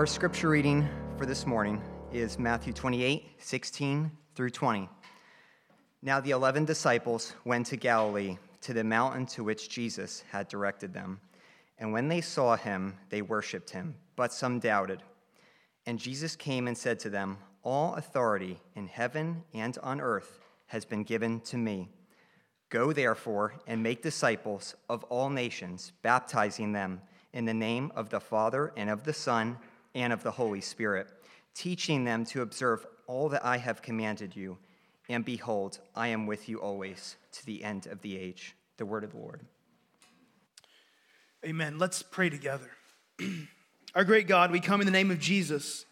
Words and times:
Our 0.00 0.06
scripture 0.06 0.48
reading 0.48 0.88
for 1.18 1.26
this 1.26 1.46
morning 1.46 1.78
is 2.10 2.38
Matthew 2.38 2.72
28 2.72 3.32
16 3.36 4.10
through 4.34 4.48
20. 4.48 4.88
Now 6.00 6.20
the 6.20 6.30
eleven 6.30 6.64
disciples 6.64 7.34
went 7.44 7.66
to 7.66 7.76
Galilee, 7.76 8.38
to 8.62 8.72
the 8.72 8.82
mountain 8.82 9.26
to 9.26 9.44
which 9.44 9.68
Jesus 9.68 10.24
had 10.30 10.48
directed 10.48 10.94
them. 10.94 11.20
And 11.76 11.92
when 11.92 12.08
they 12.08 12.22
saw 12.22 12.56
him, 12.56 12.96
they 13.10 13.20
worshipped 13.20 13.68
him, 13.68 13.94
but 14.16 14.32
some 14.32 14.58
doubted. 14.58 15.02
And 15.84 15.98
Jesus 15.98 16.34
came 16.34 16.66
and 16.66 16.78
said 16.78 16.98
to 17.00 17.10
them, 17.10 17.36
All 17.62 17.94
authority 17.96 18.58
in 18.74 18.86
heaven 18.86 19.44
and 19.52 19.76
on 19.82 20.00
earth 20.00 20.40
has 20.68 20.86
been 20.86 21.02
given 21.02 21.40
to 21.40 21.58
me. 21.58 21.90
Go 22.70 22.94
therefore 22.94 23.52
and 23.66 23.82
make 23.82 24.00
disciples 24.00 24.74
of 24.88 25.04
all 25.10 25.28
nations, 25.28 25.92
baptizing 26.00 26.72
them 26.72 27.02
in 27.34 27.44
the 27.44 27.52
name 27.52 27.92
of 27.94 28.08
the 28.08 28.20
Father 28.20 28.72
and 28.78 28.88
of 28.88 29.04
the 29.04 29.12
Son 29.12 29.58
and 29.94 30.12
of 30.12 30.22
the 30.22 30.30
Holy 30.30 30.60
Spirit, 30.60 31.08
teaching 31.54 32.04
them 32.04 32.24
to 32.26 32.42
observe 32.42 32.86
all 33.06 33.28
that 33.30 33.44
I 33.44 33.56
have 33.56 33.82
commanded 33.82 34.36
you. 34.36 34.58
And 35.08 35.24
behold, 35.24 35.80
I 35.96 36.08
am 36.08 36.26
with 36.26 36.48
you 36.48 36.60
always 36.60 37.16
to 37.32 37.46
the 37.46 37.64
end 37.64 37.86
of 37.86 38.00
the 38.02 38.16
age. 38.16 38.54
The 38.76 38.86
word 38.86 39.04
of 39.04 39.12
the 39.12 39.18
Lord. 39.18 39.40
Amen. 41.44 41.78
Let's 41.78 42.02
pray 42.02 42.30
together. 42.30 42.70
our 43.94 44.04
great 44.04 44.28
God, 44.28 44.50
we 44.50 44.60
come 44.60 44.80
in 44.80 44.86
the 44.86 44.92
name 44.92 45.10
of 45.10 45.18
Jesus, 45.18 45.84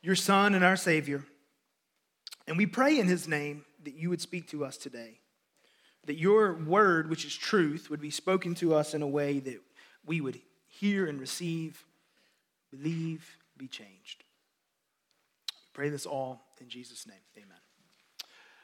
your 0.00 0.14
Son 0.14 0.54
and 0.54 0.64
our 0.64 0.76
Savior. 0.76 1.24
And 2.46 2.56
we 2.56 2.66
pray 2.66 2.98
in 2.98 3.06
his 3.06 3.28
name 3.28 3.64
that 3.84 3.94
you 3.94 4.08
would 4.10 4.20
speak 4.20 4.48
to 4.50 4.64
us 4.64 4.76
today, 4.76 5.18
that 6.06 6.18
your 6.18 6.54
word, 6.54 7.10
which 7.10 7.24
is 7.24 7.36
truth, 7.36 7.90
would 7.90 8.00
be 8.00 8.10
spoken 8.10 8.54
to 8.56 8.74
us 8.74 8.94
in 8.94 9.02
a 9.02 9.08
way 9.08 9.38
that 9.40 9.60
we 10.06 10.20
would 10.20 10.40
hear 10.66 11.06
and 11.06 11.20
receive, 11.20 11.84
believe, 12.70 13.36
be 13.56 13.68
changed. 13.68 14.24
We 15.50 15.56
Pray 15.72 15.88
this 15.88 16.06
all 16.06 16.42
in 16.60 16.68
Jesus' 16.68 17.06
name. 17.06 17.16
Amen. 17.36 17.58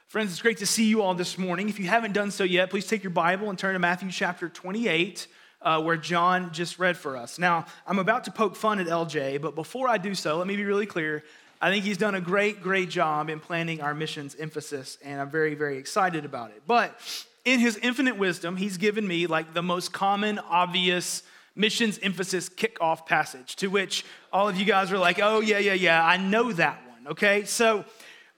Friends, 0.07 0.31
it's 0.31 0.41
great 0.41 0.57
to 0.57 0.65
see 0.65 0.85
you 0.85 1.01
all 1.01 1.15
this 1.15 1.37
morning. 1.37 1.67
If 1.67 1.79
you 1.79 1.87
haven't 1.87 2.13
done 2.13 2.31
so 2.31 2.43
yet, 2.43 2.69
please 2.69 2.87
take 2.87 3.03
your 3.03 3.11
Bible 3.11 3.49
and 3.49 3.57
turn 3.57 3.73
to 3.73 3.79
Matthew 3.79 4.11
chapter 4.11 4.47
28, 4.47 5.27
uh, 5.61 5.81
where 5.81 5.97
John 5.97 6.53
just 6.53 6.77
read 6.77 6.95
for 6.95 7.17
us. 7.17 7.39
Now, 7.39 7.65
I'm 7.87 7.99
about 7.99 8.23
to 8.25 8.31
poke 8.31 8.55
fun 8.55 8.79
at 8.79 8.87
LJ, 8.87 9.41
but 9.41 9.55
before 9.55 9.89
I 9.89 9.97
do 9.97 10.13
so, 10.13 10.37
let 10.37 10.47
me 10.47 10.55
be 10.55 10.63
really 10.63 10.85
clear. 10.85 11.23
I 11.59 11.71
think 11.71 11.85
he's 11.85 11.97
done 11.97 12.15
a 12.15 12.21
great, 12.21 12.61
great 12.61 12.89
job 12.89 13.29
in 13.29 13.39
planning 13.39 13.81
our 13.81 13.93
missions 13.93 14.35
emphasis, 14.35 14.97
and 15.03 15.19
I'm 15.19 15.29
very, 15.29 15.55
very 15.55 15.77
excited 15.77 16.23
about 16.23 16.51
it. 16.51 16.61
But 16.67 16.99
in 17.43 17.59
his 17.59 17.77
infinite 17.77 18.17
wisdom, 18.17 18.57
he's 18.57 18.77
given 18.77 19.07
me 19.07 19.25
like 19.25 19.53
the 19.53 19.63
most 19.63 19.91
common, 19.91 20.37
obvious 20.37 21.23
missions 21.55 21.99
emphasis 22.01 22.49
kickoff 22.49 23.05
passage, 23.05 23.55
to 23.57 23.67
which 23.67 24.05
all 24.31 24.49
of 24.49 24.57
you 24.57 24.65
guys 24.65 24.91
are 24.91 24.97
like, 24.97 25.19
oh, 25.21 25.39
yeah, 25.39 25.59
yeah, 25.59 25.73
yeah, 25.73 26.05
I 26.05 26.17
know 26.17 26.51
that 26.51 26.81
one, 26.87 27.07
okay? 27.13 27.45
So, 27.45 27.85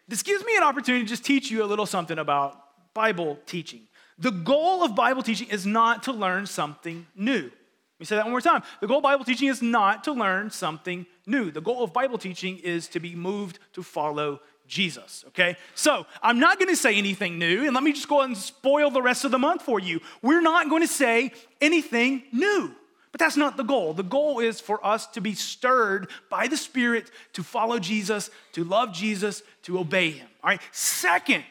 this 0.07 0.23
gives 0.23 0.45
me 0.45 0.55
an 0.55 0.63
opportunity 0.63 1.03
to 1.03 1.09
just 1.09 1.25
teach 1.25 1.51
you 1.51 1.63
a 1.63 1.65
little 1.65 1.85
something 1.85 2.17
about 2.17 2.93
Bible 2.93 3.39
teaching. 3.45 3.81
The 4.17 4.31
goal 4.31 4.83
of 4.83 4.95
Bible 4.95 5.21
teaching 5.21 5.49
is 5.49 5.65
not 5.65 6.03
to 6.03 6.11
learn 6.11 6.45
something 6.45 7.05
new. 7.15 7.43
Let 7.43 7.99
me 7.99 8.05
say 8.05 8.15
that 8.15 8.25
one 8.25 8.31
more 8.31 8.41
time. 8.41 8.63
The 8.79 8.87
goal 8.87 8.97
of 8.97 9.03
Bible 9.03 9.25
teaching 9.25 9.47
is 9.47 9.61
not 9.61 10.03
to 10.05 10.11
learn 10.11 10.49
something 10.49 11.05
new. 11.25 11.51
The 11.51 11.61
goal 11.61 11.83
of 11.83 11.93
Bible 11.93 12.17
teaching 12.17 12.59
is 12.59 12.87
to 12.89 12.99
be 12.99 13.15
moved 13.15 13.59
to 13.73 13.83
follow 13.83 14.39
Jesus, 14.67 15.23
okay? 15.29 15.57
So 15.75 16.05
I'm 16.21 16.39
not 16.39 16.59
gonna 16.59 16.75
say 16.75 16.95
anything 16.95 17.39
new, 17.39 17.65
and 17.65 17.73
let 17.73 17.83
me 17.83 17.93
just 17.93 18.07
go 18.07 18.19
ahead 18.19 18.29
and 18.29 18.37
spoil 18.37 18.91
the 18.91 19.01
rest 19.01 19.25
of 19.25 19.31
the 19.31 19.39
month 19.39 19.63
for 19.63 19.79
you. 19.79 19.99
We're 20.21 20.41
not 20.41 20.69
to 20.69 20.87
say 20.87 21.31
anything 21.61 22.23
new. 22.31 22.73
But 23.11 23.19
that's 23.19 23.37
not 23.37 23.57
the 23.57 23.63
goal. 23.63 23.93
The 23.93 24.03
goal 24.03 24.39
is 24.39 24.59
for 24.59 24.85
us 24.85 25.07
to 25.07 25.21
be 25.21 25.33
stirred 25.33 26.09
by 26.29 26.47
the 26.47 26.57
Spirit 26.57 27.09
to 27.33 27.43
follow 27.43 27.79
Jesus, 27.79 28.29
to 28.53 28.63
love 28.63 28.93
Jesus, 28.93 29.43
to 29.63 29.79
obey 29.79 30.11
Him. 30.11 30.27
All 30.43 30.49
right. 30.49 30.61
Second, 30.71 31.43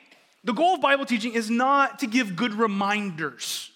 the 0.44 0.52
goal 0.52 0.74
of 0.74 0.80
Bible 0.80 1.06
teaching 1.06 1.32
is 1.32 1.50
not 1.50 2.00
to 2.00 2.06
give 2.06 2.36
good 2.36 2.54
reminders. 2.54 3.70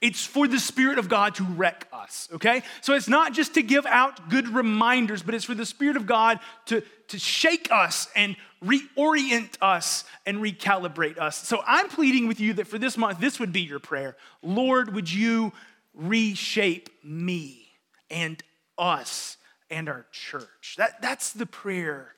It's 0.00 0.24
for 0.24 0.46
the 0.46 0.58
Spirit 0.58 0.98
of 0.98 1.08
God 1.08 1.36
to 1.36 1.44
wreck 1.44 1.88
us, 1.92 2.28
okay? 2.34 2.62
So 2.82 2.94
it's 2.94 3.08
not 3.08 3.32
just 3.32 3.54
to 3.54 3.62
give 3.62 3.86
out 3.86 4.28
good 4.28 4.48
reminders, 4.48 5.22
but 5.22 5.34
it's 5.34 5.44
for 5.44 5.54
the 5.54 5.64
Spirit 5.64 5.96
of 5.96 6.06
God 6.06 6.38
to, 6.66 6.82
to 7.08 7.18
shake 7.18 7.68
us 7.70 8.08
and 8.14 8.36
reorient 8.62 9.54
us 9.62 10.04
and 10.26 10.38
recalibrate 10.38 11.18
us. 11.18 11.46
So 11.48 11.62
I'm 11.66 11.88
pleading 11.88 12.28
with 12.28 12.40
you 12.40 12.52
that 12.54 12.66
for 12.66 12.78
this 12.78 12.98
month, 12.98 13.20
this 13.20 13.40
would 13.40 13.52
be 13.52 13.62
your 13.62 13.78
prayer. 13.78 14.16
Lord, 14.42 14.94
would 14.94 15.10
you 15.10 15.52
reshape 15.96 16.90
me 17.02 17.68
and 18.10 18.42
us 18.78 19.36
and 19.70 19.88
our 19.88 20.06
church. 20.12 20.76
That, 20.78 21.00
that's 21.02 21.32
the 21.32 21.46
prayer 21.46 22.14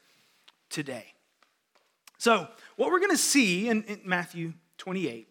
today. 0.69 1.07
So, 2.19 2.49
what 2.77 2.91
we're 2.91 2.99
going 2.99 3.13
to 3.13 3.17
see 3.17 3.69
in, 3.69 3.85
in 3.85 4.01
Matthew 4.05 4.53
28 4.79 5.29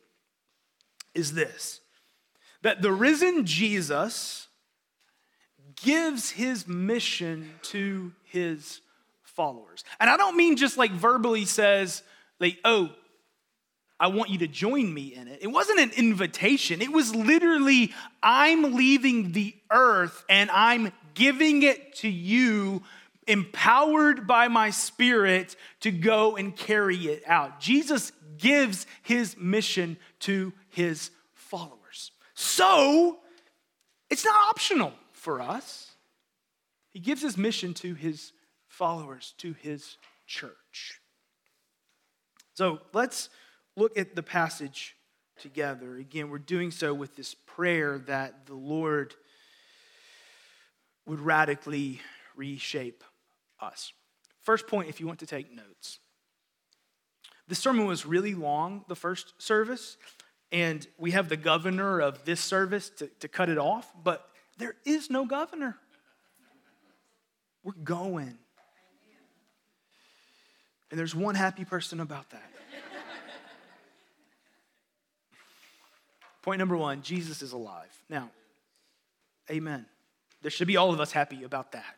is 1.14 1.34
this 1.34 1.82
that 2.64 2.82
the 2.82 2.92
risen 2.92 3.46
Jesus 3.46 4.48
gives 5.76 6.32
his 6.32 6.68
mission 6.68 7.52
to 7.62 8.12
his 8.24 8.82
followers. 9.24 9.84
And 10.00 10.10
I 10.10 10.18
don't 10.18 10.36
mean 10.36 10.58
just 10.58 10.78
like 10.78 10.92
verbally 10.92 11.46
says, 11.46 12.02
like, 12.40 12.58
oh, 12.66 12.90
I 14.00 14.08
want 14.08 14.30
you 14.30 14.40
to 14.40 14.48
join 14.48 14.94
me 14.94 15.14
in 15.16 15.28
it. 15.28 15.40
It 15.42 15.48
wasn't 15.48 15.80
an 15.80 15.92
invitation. 15.98 16.82
It 16.82 16.92
was 16.92 17.16
literally, 17.16 17.94
I'm 18.22 18.76
leaving 18.76 19.32
the 19.32 19.56
earth 19.72 20.24
and 20.30 20.52
I'm 20.52 20.92
giving 21.16 21.64
it 21.64 21.96
to 21.96 22.08
you, 22.08 22.84
empowered 23.28 24.28
by 24.28 24.48
my 24.48 24.70
spirit 24.70 25.56
to 25.80 25.92
go 25.92 26.36
and 26.36 26.56
carry 26.56 26.98
it 27.08 27.24
out. 27.26 27.60
Jesus 27.60 28.12
gives 28.38 28.86
his 29.02 29.36
mission 29.36 29.98
to 30.20 30.54
his 30.70 31.10
followers. 31.34 32.12
So, 32.36 33.18
it's 34.12 34.24
not 34.24 34.36
optional 34.50 34.94
for 35.12 35.42
us. 35.42 35.92
He 36.92 37.00
gives 37.00 37.24
his 37.24 37.36
mission 37.36 37.74
to 37.76 37.96
his 37.96 38.32
followers, 38.68 39.34
to 39.40 39.54
his 39.54 39.98
church. 40.28 41.02
So, 42.54 42.80
let's 42.94 43.30
look 43.78 43.98
at 43.98 44.16
the 44.16 44.24
passage 44.24 44.98
together. 45.40 45.96
Again, 45.96 46.30
we're 46.30 46.40
doing 46.40 46.72
so 46.72 46.94
with 46.94 47.16
this 47.16 47.34
prayer 47.34 48.00
that 48.08 48.48
the 48.48 48.56
Lord 48.56 49.14
would 51.06 51.22
radically 51.22 52.02
reshape 52.36 53.04
us. 53.62 53.94
First 54.42 54.68
point, 54.68 54.90
if 54.90 55.00
you 55.00 55.08
want 55.08 55.20
to 55.20 55.26
take 55.26 55.56
notes. 55.56 56.00
The 57.48 57.56
sermon 57.56 57.86
was 57.86 58.06
really 58.06 58.36
long, 58.36 58.84
the 58.90 58.96
first 58.96 59.34
service, 59.38 59.96
and 60.52 60.86
we 60.98 61.12
have 61.12 61.30
the 61.30 61.38
governor 61.38 62.02
of 62.02 62.26
this 62.26 62.42
service 62.42 62.90
to, 62.98 63.08
to 63.20 63.28
cut 63.28 63.48
it 63.48 63.58
off, 63.58 63.90
but 64.04 64.28
there 64.58 64.76
is 64.86 65.10
no 65.10 65.26
governor. 65.26 65.78
We're 67.64 67.74
going. 67.84 68.38
And 70.90 71.00
there's 71.00 71.16
one 71.16 71.36
happy 71.36 71.64
person 71.64 72.00
about 72.00 72.30
that. 72.32 72.52
Point 76.48 76.60
number 76.60 76.78
one 76.78 77.02
Jesus 77.02 77.42
is 77.42 77.52
alive. 77.52 77.92
Now, 78.10 78.32
amen. 79.52 79.86
There 80.42 80.50
should 80.50 80.70
be 80.70 80.78
all 80.78 80.94
of 80.94 81.02
us 81.02 81.12
happy 81.12 81.44
about 81.44 81.74
that. 81.74 81.98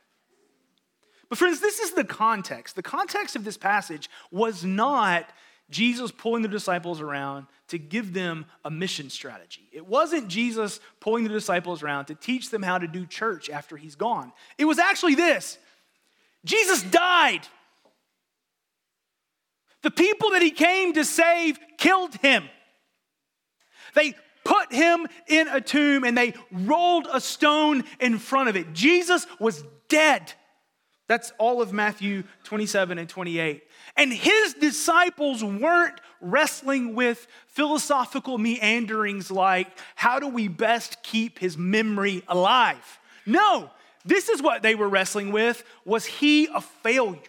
But, 1.29 1.37
friends, 1.37 1.61
this 1.61 1.77
is 1.77 1.91
the 1.91 2.03
context. 2.03 2.75
The 2.75 2.81
context 2.81 3.35
of 3.35 3.43
this 3.43 3.57
passage 3.57 4.09
was 4.31 4.65
not 4.65 5.29
Jesus 5.69 6.09
pulling 6.09 6.41
the 6.41 6.47
disciples 6.47 6.99
around 6.99 7.45
to 7.67 7.77
give 7.77 8.11
them 8.11 8.47
a 8.65 8.71
mission 8.71 9.11
strategy. 9.11 9.69
It 9.71 9.85
wasn't 9.85 10.29
Jesus 10.29 10.79
pulling 10.99 11.25
the 11.25 11.29
disciples 11.29 11.83
around 11.83 12.05
to 12.05 12.15
teach 12.15 12.49
them 12.49 12.63
how 12.63 12.79
to 12.79 12.87
do 12.87 13.05
church 13.05 13.51
after 13.51 13.77
he's 13.77 13.93
gone. 13.93 14.33
It 14.57 14.65
was 14.65 14.79
actually 14.79 15.13
this 15.13 15.59
Jesus 16.43 16.81
died. 16.81 17.41
The 19.83 19.91
people 19.91 20.31
that 20.31 20.41
he 20.41 20.49
came 20.49 20.93
to 20.93 21.05
save 21.05 21.59
killed 21.77 22.15
him. 22.15 22.49
They 23.93 24.15
put 24.49 24.73
him 24.73 25.05
in 25.27 25.47
a 25.47 25.61
tomb 25.61 26.03
and 26.03 26.17
they 26.17 26.33
rolled 26.51 27.07
a 27.13 27.21
stone 27.21 27.83
in 27.99 28.17
front 28.17 28.49
of 28.49 28.55
it. 28.55 28.73
Jesus 28.73 29.27
was 29.39 29.63
dead. 29.87 30.33
That's 31.07 31.31
all 31.37 31.61
of 31.61 31.71
Matthew 31.71 32.23
27 32.45 32.97
and 32.97 33.07
28. 33.07 33.63
And 33.95 34.11
his 34.11 34.55
disciples 34.55 35.43
weren't 35.43 36.01
wrestling 36.19 36.95
with 36.95 37.27
philosophical 37.47 38.39
meanderings 38.39 39.29
like, 39.29 39.67
how 39.95 40.19
do 40.19 40.27
we 40.27 40.47
best 40.47 41.03
keep 41.03 41.37
his 41.37 41.55
memory 41.55 42.23
alive? 42.27 42.99
No, 43.27 43.69
this 44.03 44.29
is 44.29 44.41
what 44.41 44.63
they 44.63 44.73
were 44.73 44.89
wrestling 44.89 45.31
with. 45.31 45.63
Was 45.85 46.07
he 46.07 46.47
a 46.47 46.61
failure? 46.61 47.21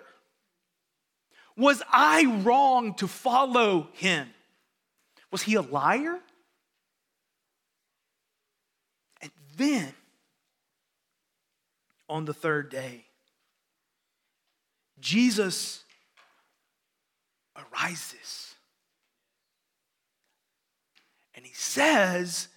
Was 1.55 1.83
I 1.93 2.41
wrong 2.43 2.95
to 2.95 3.07
follow 3.07 3.89
him? 3.93 4.29
Was 5.31 5.43
he 5.43 5.57
a 5.57 5.63
liar? 5.63 6.19
Then, 9.61 9.93
on 12.09 12.25
the 12.25 12.35
third 12.35 12.71
day, 12.71 13.05
Jesus 14.99 15.85
arises. 17.57 18.55
And 21.35 21.45
he 21.45 21.55
says, 21.55 22.49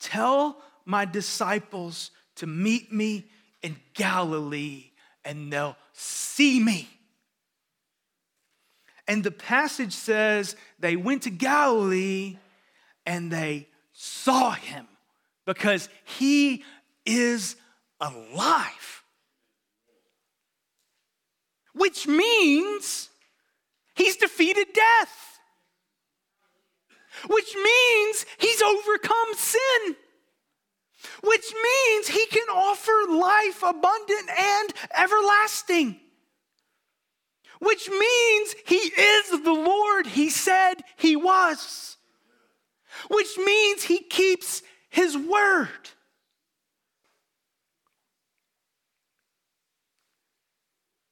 Tell 0.00 0.62
my 0.84 1.04
disciples 1.04 2.10
to 2.36 2.46
meet 2.46 2.92
me 2.92 3.26
in 3.62 3.76
Galilee 3.94 4.90
and 5.24 5.52
they'll 5.52 5.76
see 5.92 6.60
me. 6.60 6.88
And 9.08 9.22
the 9.22 9.30
passage 9.30 9.92
says 9.92 10.56
they 10.78 10.96
went 10.96 11.22
to 11.22 11.30
Galilee 11.30 12.38
and 13.04 13.30
they 13.30 13.68
saw 13.92 14.52
him 14.52 14.86
because 15.46 15.88
he 16.04 16.64
is 17.06 17.56
alive. 18.00 19.02
Which 21.74 22.06
means 22.06 23.08
he's 23.94 24.16
defeated 24.16 24.66
death. 24.74 25.38
Which 27.28 27.54
means 27.54 28.26
he's 28.38 28.60
overcome 28.60 29.34
sin. 29.34 29.96
Which 31.22 31.52
means 31.62 32.08
he 32.08 32.26
can 32.26 32.48
offer 32.48 32.92
life 33.10 33.62
abundant 33.62 34.30
and 34.38 34.72
everlasting. 34.94 36.00
Which 37.60 37.88
means 37.88 38.54
he 38.66 38.76
is 38.76 39.30
the 39.42 39.52
Lord 39.52 40.06
he 40.06 40.28
said 40.28 40.74
he 40.96 41.16
was. 41.16 41.96
Which 43.08 43.38
means 43.38 43.84
he 43.84 44.00
keeps 44.00 44.62
his 44.96 45.16
word. 45.16 45.68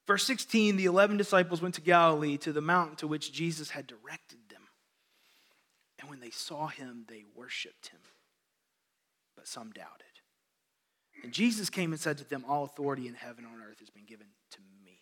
Verse 0.07 0.25
16 0.25 0.77
the 0.77 0.87
11 0.87 1.19
disciples 1.19 1.61
went 1.61 1.75
to 1.75 1.83
Galilee 1.83 2.39
to 2.39 2.53
the 2.53 2.63
mountain 2.63 2.97
to 2.97 3.07
which 3.07 3.33
Jesus 3.33 3.71
had 3.71 3.87
directed 3.87 4.39
them. 4.49 4.63
And 6.01 6.09
when 6.09 6.21
they 6.21 6.31
saw 6.31 6.67
him, 6.67 7.05
they 7.09 7.25
worshiped 7.37 7.89
him. 7.89 8.01
But 9.37 9.47
some 9.47 9.71
doubted. 9.71 10.05
And 11.23 11.33
Jesus 11.33 11.69
came 11.69 11.93
and 11.93 12.01
said 12.01 12.19
to 12.19 12.29
them, 12.29 12.45
All 12.49 12.65
authority 12.65 13.07
in 13.07 13.15
heaven 13.15 13.45
and 13.45 13.55
on 13.55 13.69
earth 13.69 13.81
has 13.81 13.91
been 13.91 14.07
given 14.07 14.27
to 14.53 14.59
me. 14.83 14.99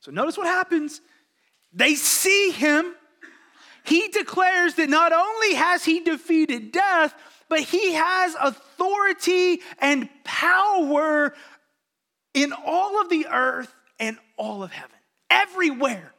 So 0.00 0.10
notice 0.10 0.38
what 0.38 0.46
happens. 0.46 1.02
They 1.72 1.94
see 1.94 2.50
him. 2.50 2.94
He 3.84 4.08
declares 4.08 4.74
that 4.76 4.88
not 4.88 5.12
only 5.12 5.54
has 5.54 5.84
he 5.84 6.00
defeated 6.00 6.72
death, 6.72 7.14
but 7.48 7.60
he 7.60 7.92
has 7.92 8.36
authority 8.40 9.60
and 9.78 10.08
power 10.24 11.34
in 12.32 12.52
all 12.52 13.00
of 13.00 13.08
the 13.08 13.26
earth 13.30 13.72
and 13.98 14.18
all 14.36 14.62
of 14.62 14.72
heaven. 14.72 14.96
Everywhere, 15.30 16.12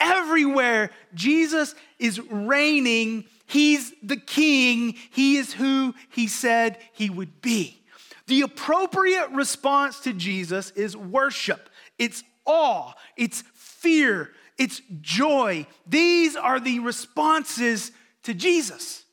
everywhere, 0.00 0.90
Jesus 1.14 1.74
is 1.98 2.20
reigning. 2.20 3.24
He's 3.46 3.92
the 4.02 4.16
king. 4.16 4.94
He 5.10 5.36
is 5.36 5.52
who 5.52 5.94
he 6.10 6.26
said 6.26 6.78
he 6.92 7.10
would 7.10 7.40
be. 7.40 7.80
The 8.26 8.42
appropriate 8.42 9.30
response 9.30 10.00
to 10.00 10.12
Jesus 10.12 10.70
is 10.72 10.96
worship, 10.96 11.68
it's 11.98 12.22
awe, 12.46 12.92
it's 13.16 13.42
fear, 13.54 14.30
it's 14.58 14.80
joy. 15.00 15.66
These 15.86 16.36
are 16.36 16.58
the 16.58 16.78
responses 16.80 17.92
to 18.22 18.34
Jesus. 18.34 19.03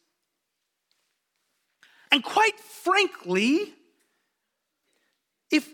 And 2.11 2.23
quite 2.23 2.59
frankly, 2.59 3.73
if 5.49 5.69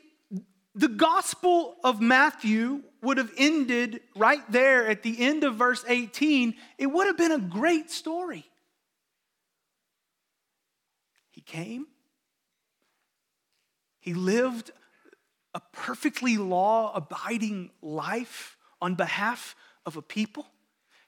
the 0.75 0.87
Gospel 0.87 1.75
of 1.83 1.99
Matthew 1.99 2.83
would 3.01 3.17
have 3.17 3.31
ended 3.37 4.01
right 4.15 4.43
there 4.51 4.87
at 4.87 5.01
the 5.01 5.19
end 5.19 5.43
of 5.43 5.55
verse 5.55 5.83
18, 5.87 6.55
it 6.77 6.87
would 6.87 7.07
have 7.07 7.17
been 7.17 7.31
a 7.31 7.39
great 7.39 7.89
story. 7.89 8.45
He 11.31 11.41
came, 11.41 11.87
he 13.99 14.13
lived 14.13 14.71
a 15.53 15.61
perfectly 15.71 16.37
law 16.37 16.93
abiding 16.95 17.71
life 17.81 18.57
on 18.81 18.95
behalf 18.95 19.55
of 19.85 19.97
a 19.97 20.01
people. 20.01 20.45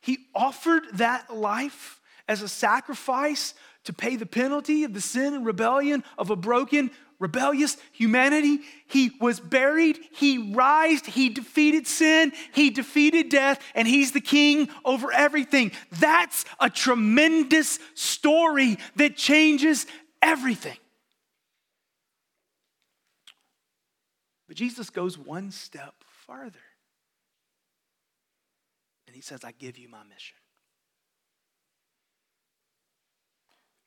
He 0.01 0.17
offered 0.33 0.83
that 0.93 1.35
life 1.35 2.01
as 2.27 2.41
a 2.41 2.47
sacrifice 2.47 3.53
to 3.85 3.93
pay 3.93 4.15
the 4.15 4.25
penalty 4.25 4.83
of 4.83 4.93
the 4.93 5.01
sin 5.01 5.33
and 5.33 5.45
rebellion 5.45 6.03
of 6.17 6.29
a 6.29 6.35
broken, 6.35 6.91
rebellious 7.19 7.77
humanity. 7.91 8.59
He 8.87 9.11
was 9.19 9.39
buried, 9.39 9.99
he 10.11 10.53
rised, 10.53 11.05
he 11.05 11.29
defeated 11.29 11.87
sin, 11.87 12.33
he 12.53 12.69
defeated 12.69 13.29
death, 13.29 13.61
and 13.75 13.87
he's 13.87 14.11
the 14.11 14.21
king 14.21 14.69
over 14.85 15.11
everything. 15.11 15.71
That's 15.91 16.45
a 16.59 16.69
tremendous 16.69 17.79
story 17.95 18.77
that 18.95 19.15
changes 19.15 19.85
everything. 20.21 20.77
But 24.47 24.57
Jesus 24.57 24.89
goes 24.89 25.17
one 25.17 25.51
step 25.51 25.93
farther. 26.25 26.59
And 29.07 29.15
he 29.15 29.21
says, 29.21 29.43
I 29.43 29.51
give 29.51 29.77
you 29.77 29.89
my 29.89 30.03
mission. 30.03 30.37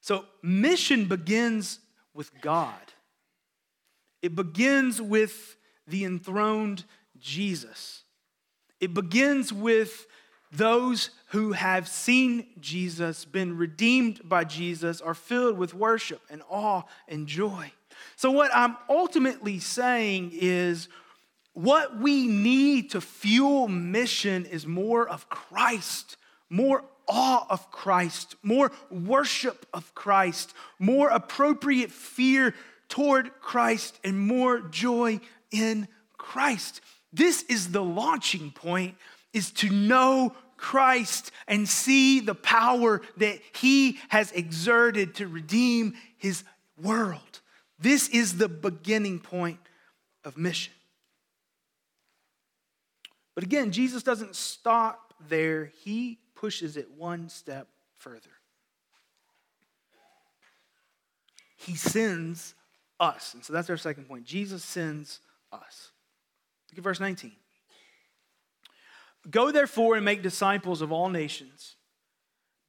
So, 0.03 0.27
mission 0.43 1.07
begins 1.07 1.79
with 2.13 2.31
God, 2.41 2.75
it 4.21 4.35
begins 4.35 5.01
with 5.01 5.57
the 5.87 6.05
enthroned 6.05 6.85
Jesus. 7.19 8.03
It 8.81 8.93
begins 8.95 9.53
with 9.53 10.07
those 10.51 11.11
who 11.29 11.53
have 11.53 11.89
seen 11.89 12.47
Jesus, 12.61 13.25
been 13.25 13.57
redeemed 13.57 14.29
by 14.29 14.45
Jesus, 14.45 15.01
are 15.01 15.15
filled 15.15 15.57
with 15.57 15.73
worship 15.73 16.21
and 16.29 16.43
awe 16.51 16.83
and 17.09 17.27
joy. 17.27 17.73
So, 18.17 18.33
what 18.33 18.51
I'm 18.53 18.77
ultimately 18.89 19.61
saying 19.61 20.33
is 20.35 20.89
what 21.55 21.99
we 21.99 22.27
need 22.27 22.91
to 22.91 23.01
fuel 23.01 23.69
mission 23.69 24.47
is 24.47 24.67
more 24.67 25.09
of 25.09 25.29
Christ, 25.29 26.17
more 26.51 26.85
awe 27.09 27.47
of 27.49 27.71
Christ, 27.71 28.37
more 28.43 28.73
worship 28.91 29.67
of 29.73 29.95
Christ, 29.95 30.55
more 30.79 31.09
appropriate 31.09 31.91
fear 31.91 32.55
toward 32.89 33.33
Christ, 33.41 33.99
and 34.05 34.21
more 34.21 34.61
joy 34.61 35.21
in 35.51 35.89
Christ. 36.19 36.81
This 37.13 37.43
is 37.45 37.73
the 37.73 37.83
launching 37.83 38.51
point 38.51 38.97
is 39.33 39.51
to 39.53 39.71
know 39.71 40.35
Christ 40.57 41.31
and 41.49 41.69
see 41.69 42.21
the 42.21 42.35
power 42.35 43.03
that 43.17 43.41
he 43.55 43.99
has 44.09 44.31
exerted 44.33 45.17
to 45.17 45.27
redeem 45.27 45.95
his 46.17 46.45
world. 46.81 47.41
This 47.79 48.09
is 48.09 48.37
the 48.39 48.49
beginning 48.49 49.19
point 49.19 49.59
of 50.25 50.39
mission. 50.39 50.73
But 53.35 53.45
again, 53.45 53.73
Jesus 53.73 54.03
doesn't 54.03 54.37
stop 54.37 55.15
there. 55.29 55.73
He 55.83 56.19
pushes 56.43 56.77
it 56.77 56.91
one 56.99 57.29
step 57.29 57.69
further. 57.95 58.33
He 61.57 61.77
sends 61.77 62.57
us. 62.99 63.33
And 63.35 63.45
so 63.45 63.53
that's 63.53 63.71
our 63.71 63.77
second 63.77 64.09
point. 64.09 64.25
Jesus 64.25 64.65
sends 64.65 65.21
us. 65.53 65.93
Look 66.69 66.79
at 66.79 66.85
verse 66.85 66.99
19. 66.99 67.31
Go 69.31 69.53
therefore 69.53 69.95
and 69.95 70.05
make 70.05 70.21
disciples 70.21 70.83
of 70.83 70.91
all 70.91 71.09
nations, 71.09 71.77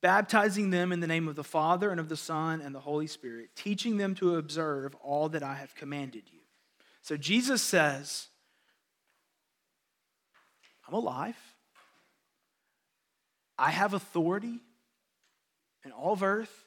baptizing 0.03 0.69
them 0.69 0.91
in 0.91 0.99
the 0.99 1.07
name 1.07 1.27
of 1.27 1.35
the 1.35 1.43
Father 1.43 1.89
and 1.89 1.99
of 1.99 2.09
the 2.09 2.15
Son 2.15 2.61
and 2.61 2.75
the 2.75 2.79
Holy 2.79 3.07
Spirit, 3.07 3.55
teaching 3.55 3.97
them 3.97 4.13
to 4.15 4.35
observe 4.35 4.93
all 5.01 5.29
that 5.29 5.41
I 5.41 5.55
have 5.55 5.73
commanded 5.73 6.25
you. 6.31 6.41
So 7.01 7.17
Jesus 7.17 7.63
says, 7.63 8.27
I'm 10.87 10.93
alive. 10.93 11.52
I 13.57 13.71
have 13.71 13.93
authority 13.93 14.59
in 15.85 15.91
all 15.91 16.13
of 16.13 16.23
earth 16.23 16.65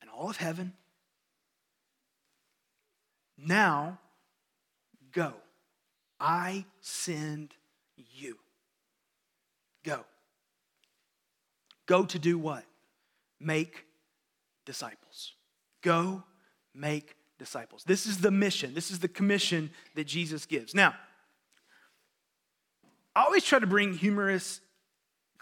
and 0.00 0.10
all 0.10 0.30
of 0.30 0.36
heaven. 0.36 0.72
Now, 3.36 3.98
go. 5.12 5.34
I 6.20 6.64
send 6.80 7.54
you. 7.96 8.38
Go. 9.84 10.04
Go 11.86 12.04
to 12.04 12.18
do 12.18 12.38
what? 12.38 12.64
Make 13.40 13.84
disciples. 14.64 15.32
Go 15.82 16.22
make 16.74 17.16
disciples. 17.38 17.82
This 17.84 18.06
is 18.06 18.18
the 18.18 18.30
mission. 18.30 18.72
This 18.72 18.90
is 18.90 19.00
the 19.00 19.08
commission 19.08 19.70
that 19.96 20.06
Jesus 20.06 20.46
gives. 20.46 20.74
Now, 20.74 20.94
I 23.14 23.24
always 23.24 23.44
try 23.44 23.58
to 23.58 23.66
bring 23.66 23.94
humorous 23.94 24.60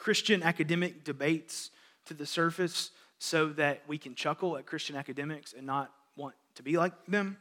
Christian 0.00 0.42
academic 0.42 1.04
debates 1.04 1.70
to 2.06 2.14
the 2.14 2.24
surface 2.24 2.90
so 3.18 3.50
that 3.50 3.82
we 3.86 3.98
can 3.98 4.14
chuckle 4.14 4.56
at 4.56 4.64
Christian 4.64 4.96
academics 4.96 5.52
and 5.52 5.66
not 5.66 5.92
want 6.16 6.34
to 6.54 6.62
be 6.62 6.78
like 6.78 6.94
them. 7.06 7.36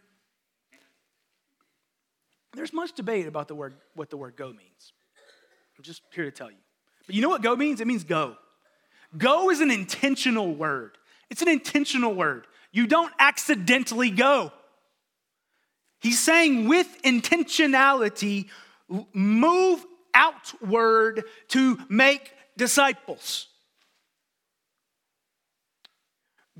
There's 2.53 2.73
much 2.73 2.91
debate 2.93 3.27
about 3.27 3.47
the 3.47 3.55
word, 3.55 3.75
what 3.95 4.09
the 4.09 4.17
word 4.17 4.35
go 4.35 4.47
means. 4.47 4.91
I'm 5.77 5.85
just 5.85 6.01
here 6.13 6.25
to 6.25 6.31
tell 6.31 6.51
you. 6.51 6.57
But 7.05 7.15
you 7.15 7.21
know 7.21 7.29
what 7.29 7.41
go 7.41 7.55
means? 7.55 7.79
It 7.79 7.87
means 7.87 8.03
go. 8.03 8.35
Go 9.17 9.49
is 9.49 9.61
an 9.61 9.71
intentional 9.71 10.53
word. 10.53 10.97
It's 11.29 11.41
an 11.41 11.47
intentional 11.47 12.13
word. 12.13 12.45
You 12.73 12.87
don't 12.87 13.13
accidentally 13.19 14.11
go. 14.11 14.51
He's 16.01 16.19
saying 16.19 16.67
with 16.67 17.01
intentionality, 17.03 18.49
move 19.13 19.85
outward 20.13 21.23
to 21.49 21.79
make 21.87 22.33
disciples. 22.59 23.47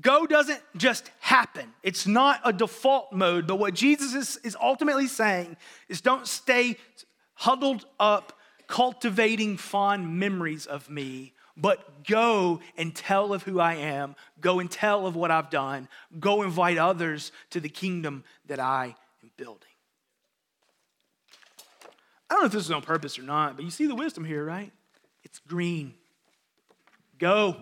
Go 0.00 0.26
doesn't 0.26 0.62
just 0.76 1.10
happen. 1.20 1.72
It's 1.82 2.06
not 2.06 2.40
a 2.42 2.52
default 2.52 3.12
mode, 3.12 3.46
but 3.46 3.56
what 3.56 3.74
Jesus 3.74 4.14
is, 4.14 4.36
is 4.42 4.56
ultimately 4.60 5.06
saying 5.06 5.58
is 5.88 6.00
don't 6.00 6.26
stay 6.26 6.78
huddled 7.34 7.84
up, 8.00 8.32
cultivating 8.66 9.58
fond 9.58 10.18
memories 10.18 10.64
of 10.64 10.88
me, 10.88 11.34
but 11.54 12.04
go 12.06 12.60
and 12.78 12.94
tell 12.94 13.34
of 13.34 13.42
who 13.42 13.60
I 13.60 13.74
am. 13.74 14.16
Go 14.40 14.58
and 14.58 14.70
tell 14.70 15.06
of 15.06 15.16
what 15.16 15.30
I've 15.30 15.50
done. 15.50 15.86
Go 16.18 16.42
invite 16.42 16.78
others 16.78 17.30
to 17.50 17.60
the 17.60 17.68
kingdom 17.68 18.24
that 18.46 18.58
I 18.58 18.96
am 19.22 19.30
building. 19.36 19.68
I 22.30 22.34
don't 22.34 22.42
know 22.44 22.46
if 22.46 22.52
this 22.52 22.64
is 22.64 22.70
on 22.70 22.80
purpose 22.80 23.18
or 23.18 23.22
not, 23.22 23.56
but 23.56 23.66
you 23.66 23.70
see 23.70 23.86
the 23.86 23.94
wisdom 23.94 24.24
here, 24.24 24.44
right? 24.44 24.72
It's 25.30 25.38
green. 25.46 25.94
Go. 27.18 27.56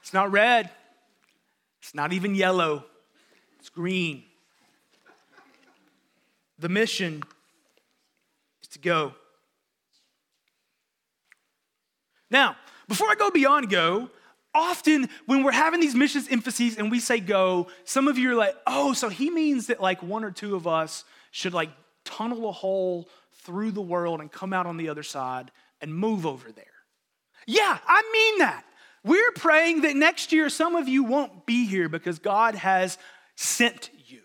It's 0.00 0.12
not 0.12 0.30
red. 0.32 0.70
It's 1.80 1.94
not 1.94 2.12
even 2.12 2.34
yellow. 2.34 2.84
It's 3.58 3.68
green. 3.68 4.24
The 6.58 6.68
mission 6.68 7.22
is 8.62 8.68
to 8.68 8.78
go. 8.78 9.14
Now, 12.30 12.56
before 12.88 13.08
I 13.08 13.14
go 13.14 13.30
beyond 13.30 13.70
go, 13.70 14.10
often 14.54 15.08
when 15.26 15.42
we're 15.42 15.52
having 15.52 15.80
these 15.80 15.94
missions 15.94 16.28
emphases 16.28 16.78
and 16.78 16.90
we 16.90 17.00
say 17.00 17.20
go, 17.20 17.68
some 17.84 18.08
of 18.08 18.18
you 18.18 18.30
are 18.32 18.34
like, 18.34 18.54
oh, 18.66 18.92
so 18.92 19.08
he 19.08 19.30
means 19.30 19.66
that 19.66 19.80
like 19.80 20.02
one 20.02 20.24
or 20.24 20.30
two 20.30 20.54
of 20.54 20.66
us 20.66 21.04
should 21.30 21.54
like 21.54 21.70
tunnel 22.04 22.48
a 22.48 22.52
hole 22.52 23.08
through 23.44 23.72
the 23.72 23.82
world 23.82 24.20
and 24.20 24.30
come 24.30 24.52
out 24.52 24.66
on 24.66 24.76
the 24.76 24.88
other 24.88 25.02
side 25.02 25.50
and 25.80 25.94
move 25.94 26.26
over 26.26 26.50
there. 26.50 26.64
Yeah, 27.46 27.78
I 27.86 28.02
mean 28.12 28.38
that. 28.38 28.64
We're 29.04 29.32
praying 29.32 29.82
that 29.82 29.96
next 29.96 30.32
year 30.32 30.48
some 30.48 30.76
of 30.76 30.88
you 30.88 31.04
won't 31.04 31.44
be 31.46 31.66
here 31.66 31.88
because 31.88 32.18
God 32.18 32.54
has 32.54 32.96
sent 33.36 33.90
you. 34.06 34.20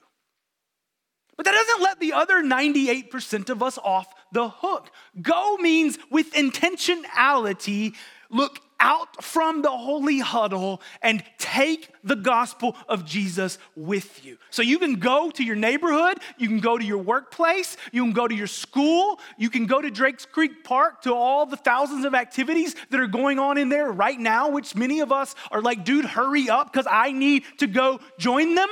But 1.35 1.45
that 1.45 1.53
doesn't 1.53 1.81
let 1.81 1.99
the 1.99 2.13
other 2.13 2.43
98% 2.43 3.49
of 3.49 3.61
us 3.63 3.77
off 3.77 4.07
the 4.31 4.49
hook. 4.49 4.89
Go 5.21 5.57
means 5.57 5.97
with 6.09 6.33
intentionality, 6.33 7.95
look 8.29 8.59
out 8.79 9.23
from 9.23 9.61
the 9.61 9.69
holy 9.69 10.19
huddle 10.19 10.81
and 11.01 11.23
take 11.37 11.91
the 12.03 12.15
gospel 12.15 12.75
of 12.87 13.05
Jesus 13.05 13.57
with 13.75 14.23
you. 14.25 14.37
So 14.49 14.61
you 14.61 14.79
can 14.79 14.95
go 14.95 15.29
to 15.31 15.43
your 15.43 15.55
neighborhood, 15.55 16.19
you 16.37 16.47
can 16.47 16.59
go 16.59 16.77
to 16.77 16.85
your 16.85 16.97
workplace, 16.99 17.77
you 17.91 18.03
can 18.03 18.13
go 18.13 18.27
to 18.27 18.35
your 18.35 18.47
school, 18.47 19.19
you 19.37 19.49
can 19.49 19.65
go 19.65 19.81
to 19.81 19.89
Drakes 19.89 20.25
Creek 20.25 20.63
Park 20.63 21.01
to 21.03 21.13
all 21.13 21.45
the 21.45 21.57
thousands 21.57 22.05
of 22.05 22.15
activities 22.15 22.75
that 22.89 22.99
are 22.99 23.07
going 23.07 23.39
on 23.39 23.57
in 23.57 23.69
there 23.69 23.91
right 23.91 24.19
now, 24.19 24.49
which 24.49 24.75
many 24.75 24.99
of 25.01 25.11
us 25.11 25.35
are 25.51 25.61
like, 25.61 25.83
dude, 25.83 26.05
hurry 26.05 26.49
up 26.49 26.71
because 26.71 26.87
I 26.89 27.11
need 27.11 27.43
to 27.57 27.67
go 27.67 27.99
join 28.17 28.55
them. 28.55 28.69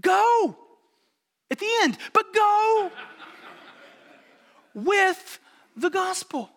Go 0.00 0.56
at 1.50 1.58
the 1.58 1.68
end, 1.82 1.98
but 2.12 2.32
go 2.32 2.90
with 4.74 5.38
the 5.76 5.90
gospel 5.90 6.50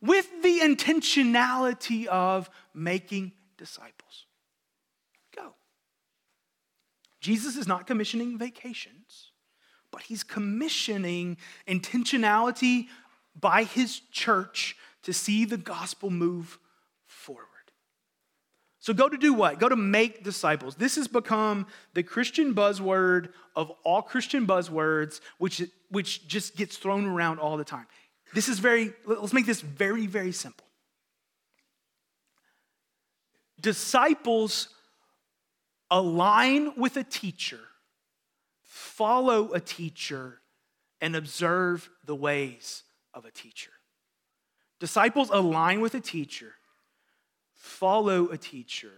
with 0.00 0.42
the 0.42 0.60
intentionality 0.60 2.06
of 2.06 2.48
making 2.74 3.32
disciples. 3.56 4.26
Go. 5.34 5.54
Jesus 7.20 7.56
is 7.56 7.66
not 7.66 7.86
commissioning 7.86 8.38
vacations, 8.38 9.32
but 9.90 10.02
he's 10.02 10.22
commissioning 10.22 11.36
intentionality 11.68 12.86
by 13.38 13.64
his 13.64 14.00
church 14.10 14.76
to 15.02 15.12
see 15.12 15.44
the 15.44 15.56
gospel 15.56 16.10
move 16.10 16.58
forward. 17.06 17.46
So, 18.82 18.94
go 18.94 19.10
to 19.10 19.18
do 19.18 19.34
what? 19.34 19.58
Go 19.58 19.68
to 19.68 19.76
make 19.76 20.24
disciples. 20.24 20.74
This 20.74 20.96
has 20.96 21.06
become 21.06 21.66
the 21.92 22.02
Christian 22.02 22.54
buzzword 22.54 23.28
of 23.54 23.70
all 23.84 24.00
Christian 24.00 24.46
buzzwords, 24.46 25.20
which, 25.36 25.62
which 25.90 26.26
just 26.26 26.56
gets 26.56 26.78
thrown 26.78 27.04
around 27.04 27.40
all 27.40 27.58
the 27.58 27.64
time. 27.64 27.86
This 28.32 28.48
is 28.48 28.58
very, 28.58 28.92
let's 29.06 29.32
make 29.32 29.46
this 29.46 29.60
very, 29.60 30.06
very 30.06 30.32
simple. 30.32 30.66
Disciples 33.60 34.68
align 35.90 36.74
with 36.76 36.96
a 36.96 37.04
teacher, 37.04 37.60
follow 38.62 39.52
a 39.52 39.60
teacher, 39.60 40.40
and 41.00 41.16
observe 41.16 41.90
the 42.04 42.14
ways 42.14 42.84
of 43.12 43.24
a 43.24 43.30
teacher. 43.30 43.72
Disciples 44.78 45.30
align 45.30 45.80
with 45.80 45.94
a 45.94 46.00
teacher, 46.00 46.54
follow 47.54 48.28
a 48.28 48.38
teacher, 48.38 48.92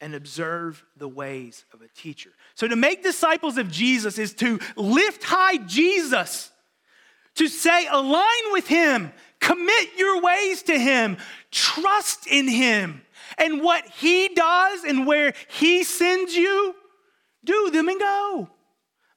and 0.00 0.14
observe 0.14 0.84
the 0.96 1.08
ways 1.08 1.64
of 1.72 1.82
a 1.82 1.88
teacher. 1.88 2.30
So, 2.54 2.68
to 2.68 2.76
make 2.76 3.02
disciples 3.02 3.58
of 3.58 3.70
Jesus 3.70 4.18
is 4.18 4.32
to 4.34 4.60
lift 4.76 5.24
high 5.24 5.56
Jesus 5.66 6.52
to 7.38 7.48
say, 7.48 7.86
align 7.90 8.52
with 8.52 8.66
Him, 8.68 9.12
commit 9.40 9.88
your 9.96 10.20
ways 10.20 10.62
to 10.64 10.78
Him, 10.78 11.16
trust 11.50 12.26
in 12.26 12.46
Him. 12.46 13.02
And 13.38 13.62
what 13.62 13.84
He 13.86 14.28
does 14.28 14.84
and 14.84 15.06
where 15.06 15.32
He 15.48 15.84
sends 15.84 16.34
you, 16.34 16.74
do 17.44 17.70
them 17.70 17.88
and 17.88 17.98
go. 17.98 18.48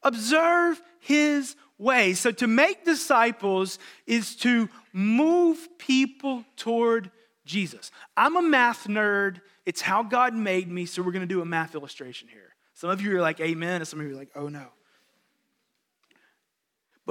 Observe 0.03 0.81
His 0.99 1.55
ways. 1.77 2.19
So 2.19 2.31
to 2.31 2.47
make 2.47 2.85
disciples 2.85 3.79
is 4.05 4.35
to 4.37 4.69
move 4.93 5.67
people 5.77 6.45
toward 6.55 7.11
Jesus. 7.45 7.91
I'm 8.15 8.35
a 8.35 8.41
math 8.41 8.87
nerd. 8.87 9.41
It's 9.65 9.81
how 9.81 10.03
God 10.03 10.33
made 10.33 10.69
me, 10.69 10.85
so 10.85 11.01
we're 11.01 11.11
going 11.11 11.27
to 11.27 11.33
do 11.33 11.41
a 11.41 11.45
math 11.45 11.75
illustration 11.75 12.27
here. 12.27 12.55
Some 12.73 12.89
of 12.89 13.01
you 13.01 13.15
are 13.17 13.21
like, 13.21 13.39
amen, 13.39 13.81
and 13.81 13.87
some 13.87 13.99
of 13.99 14.05
you 14.05 14.13
are 14.13 14.17
like, 14.17 14.31
oh 14.35 14.47
no. 14.47 14.67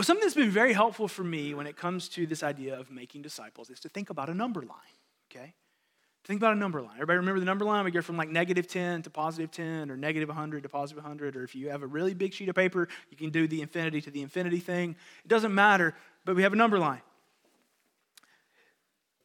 But 0.01 0.07
something 0.07 0.23
that's 0.23 0.35
been 0.35 0.49
very 0.49 0.73
helpful 0.73 1.09
for 1.09 1.23
me 1.23 1.53
when 1.53 1.67
it 1.67 1.77
comes 1.77 2.09
to 2.09 2.27
this 2.27 2.43
idea 2.43 2.75
of 2.81 2.91
making 2.91 3.21
disciples 3.21 3.69
is 3.69 3.81
to 3.81 3.91
think 3.91 4.09
about 4.09 4.31
a 4.31 4.35
number 4.35 4.63
line, 4.63 4.97
okay? 5.31 5.53
Think 6.25 6.41
about 6.41 6.55
a 6.55 6.59
number 6.59 6.81
line. 6.81 6.95
Everybody 6.95 7.19
remember 7.19 7.39
the 7.39 7.45
number 7.45 7.67
line? 7.67 7.85
We 7.85 7.91
go 7.91 8.01
from 8.01 8.17
like 8.17 8.31
negative 8.31 8.67
10 8.67 9.03
to 9.03 9.11
positive 9.11 9.51
10 9.51 9.91
or 9.91 9.99
negative 9.99 10.31
100 10.31 10.63
to 10.63 10.71
positive 10.71 11.05
100. 11.05 11.37
Or 11.37 11.43
if 11.43 11.55
you 11.55 11.69
have 11.69 11.83
a 11.83 11.87
really 11.87 12.15
big 12.15 12.33
sheet 12.33 12.49
of 12.49 12.55
paper, 12.55 12.89
you 13.11 13.19
can 13.19 13.29
do 13.29 13.47
the 13.47 13.61
infinity 13.61 14.01
to 14.01 14.11
the 14.11 14.23
infinity 14.23 14.59
thing. 14.59 14.97
It 15.23 15.29
doesn't 15.29 15.55
matter, 15.55 15.95
but 16.25 16.35
we 16.35 16.45
have 16.45 16.55
a 16.55 16.57
number 16.57 16.79
line. 16.79 17.03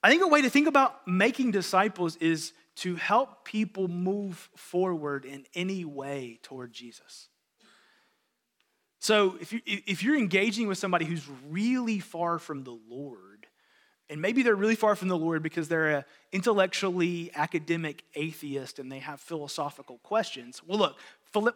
I 0.04 0.10
think 0.10 0.26
a 0.26 0.28
way 0.28 0.42
to 0.42 0.50
think 0.50 0.68
about 0.68 1.08
making 1.08 1.52
disciples 1.52 2.18
is 2.18 2.52
to 2.80 2.98
help 2.98 3.46
people 3.46 3.88
move 3.88 4.50
forward 4.58 5.24
in 5.24 5.46
any 5.54 5.86
way 5.86 6.38
toward 6.44 6.74
Jesus. 6.74 7.30
So 9.06 9.38
if, 9.40 9.54
you, 9.54 9.62
if 9.68 10.02
you're 10.02 10.18
engaging 10.18 10.68
with 10.68 10.80
somebody 10.80 11.06
who's 11.06 11.28
really 11.48 12.00
far 12.00 12.40
from 12.40 12.64
the 12.64 12.76
Lord, 12.90 13.46
and 14.10 14.20
maybe 14.20 14.42
they're 14.42 14.56
really 14.56 14.74
far 14.74 14.96
from 14.96 15.10
the 15.10 15.18
Lord 15.18 15.44
because 15.44 15.68
they're 15.68 15.98
an 15.98 16.06
intellectually 16.32 17.30
academic 17.36 18.04
atheist 18.16 18.80
and 18.80 18.92
they 18.92 18.98
have 18.98 19.22
philosophical 19.22 20.00
questions. 20.00 20.60
Well, 20.66 20.80
look, 20.80 20.98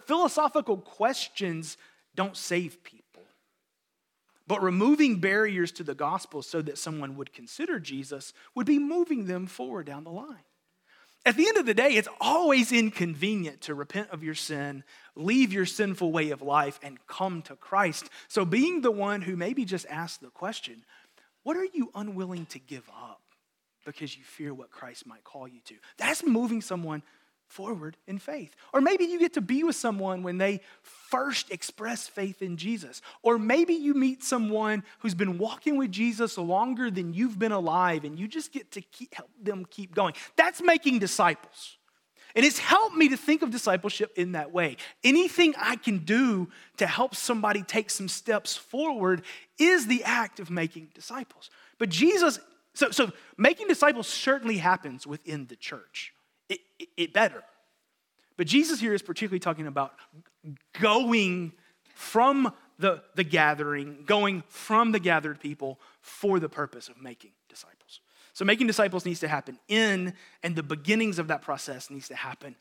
philosophical 0.05 0.77
questions 0.77 1.77
don't 2.13 2.37
save 2.37 2.83
people. 2.83 3.23
But 4.45 4.61
removing 4.61 5.19
barriers 5.19 5.71
to 5.71 5.83
the 5.83 5.95
gospel 5.95 6.43
so 6.43 6.61
that 6.61 6.77
someone 6.77 7.15
would 7.15 7.33
consider 7.33 7.79
Jesus 7.79 8.31
would 8.53 8.67
be 8.67 8.77
moving 8.77 9.25
them 9.25 9.47
forward 9.47 9.87
down 9.87 10.03
the 10.03 10.11
line. 10.11 10.43
At 11.25 11.35
the 11.35 11.47
end 11.47 11.57
of 11.57 11.65
the 11.65 11.73
day, 11.73 11.95
it's 11.95 12.07
always 12.21 12.71
inconvenient 12.71 13.61
to 13.61 13.73
repent 13.73 14.09
of 14.11 14.23
your 14.23 14.35
sin, 14.35 14.83
leave 15.19 15.53
your 15.53 15.65
sinful 15.65 16.11
way 16.11 16.31
of 16.31 16.41
life, 16.41 16.79
and 16.81 16.97
come 17.07 17.41
to 17.43 17.55
Christ. 17.55 18.09
So, 18.27 18.45
being 18.45 18.81
the 18.81 18.91
one 18.91 19.21
who 19.21 19.35
maybe 19.35 19.65
just 19.65 19.85
asked 19.89 20.21
the 20.21 20.29
question, 20.29 20.83
what 21.43 21.57
are 21.57 21.65
you 21.65 21.91
unwilling 21.93 22.45
to 22.47 22.59
give 22.59 22.87
up 22.89 23.21
because 23.85 24.17
you 24.17 24.23
fear 24.23 24.53
what 24.53 24.71
Christ 24.71 25.05
might 25.05 25.23
call 25.23 25.47
you 25.47 25.61
to? 25.65 25.75
That's 25.97 26.23
moving 26.23 26.61
someone 26.61 27.03
forward 27.49 27.97
in 28.07 28.19
faith. 28.19 28.55
Or 28.73 28.79
maybe 28.79 29.05
you 29.05 29.19
get 29.19 29.33
to 29.33 29.41
be 29.41 29.63
with 29.63 29.75
someone 29.75 30.21
when 30.21 30.37
they 30.37 30.61
first 30.83 31.51
express 31.51 32.07
faith 32.07 32.41
in 32.41 32.57
Jesus. 32.57 33.01
Or 33.23 33.39
maybe 33.39 33.73
you 33.73 33.95
meet 33.95 34.23
someone 34.23 34.83
who's 34.99 35.15
been 35.15 35.39
walking 35.39 35.75
with 35.77 35.91
Jesus 35.91 36.37
longer 36.37 36.91
than 36.91 37.13
you've 37.13 37.39
been 37.39 37.51
alive 37.51 38.03
and 38.03 38.19
you 38.19 38.27
just 38.27 38.53
get 38.53 38.71
to 38.73 38.81
keep, 38.81 39.15
help 39.15 39.31
them 39.41 39.65
keep 39.69 39.95
going. 39.95 40.13
That's 40.35 40.61
making 40.61 40.99
disciples. 40.99 41.78
And 42.35 42.45
it's 42.45 42.59
helped 42.59 42.95
me 42.95 43.09
to 43.09 43.17
think 43.17 43.41
of 43.41 43.49
discipleship 43.49 44.11
in 44.15 44.33
that 44.33 44.51
way. 44.51 44.77
Anything 45.03 45.55
I 45.57 45.75
can 45.75 45.99
do 45.99 46.49
to 46.77 46.85
help 46.85 47.15
somebody 47.15 47.63
take 47.63 47.89
some 47.89 48.07
steps 48.07 48.55
forward 48.55 49.23
is 49.57 49.87
the 49.87 50.03
act 50.03 50.39
of 50.39 50.49
making 50.49 50.89
disciples. 50.93 51.49
But 51.79 51.89
Jesus, 51.89 52.39
so, 52.73 52.91
so 52.91 53.11
making 53.37 53.67
disciples 53.67 54.07
certainly 54.07 54.57
happens 54.57 55.07
within 55.07 55.47
the 55.47 55.55
church. 55.55 56.13
It, 56.49 56.59
it, 56.77 56.89
it 56.97 57.13
better. 57.13 57.43
But 58.37 58.47
Jesus 58.47 58.79
here 58.79 58.93
is 58.93 59.01
particularly 59.01 59.39
talking 59.39 59.67
about 59.67 59.93
going 60.79 61.53
from 61.95 62.53
the, 62.77 63.01
the 63.15 63.25
gathering, 63.25 64.03
going 64.05 64.43
from 64.47 64.91
the 64.93 64.99
gathered 64.99 65.39
people 65.39 65.79
for 66.01 66.39
the 66.39 66.47
purpose 66.47 66.87
of 66.87 67.01
making. 67.01 67.31
So 68.39 68.45
making 68.45 68.67
disciples 68.67 69.05
needs 69.05 69.19
to 69.19 69.27
happen 69.27 69.59
in, 69.67 70.13
and 70.43 70.55
the 70.55 70.63
beginnings 70.63 71.19
of 71.19 71.27
that 71.27 71.41
process 71.41 71.89
needs 71.89 72.07
to 72.07 72.15
happen 72.15 72.55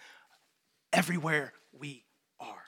everywhere 0.92 1.52
we 1.78 2.02
are. 2.40 2.64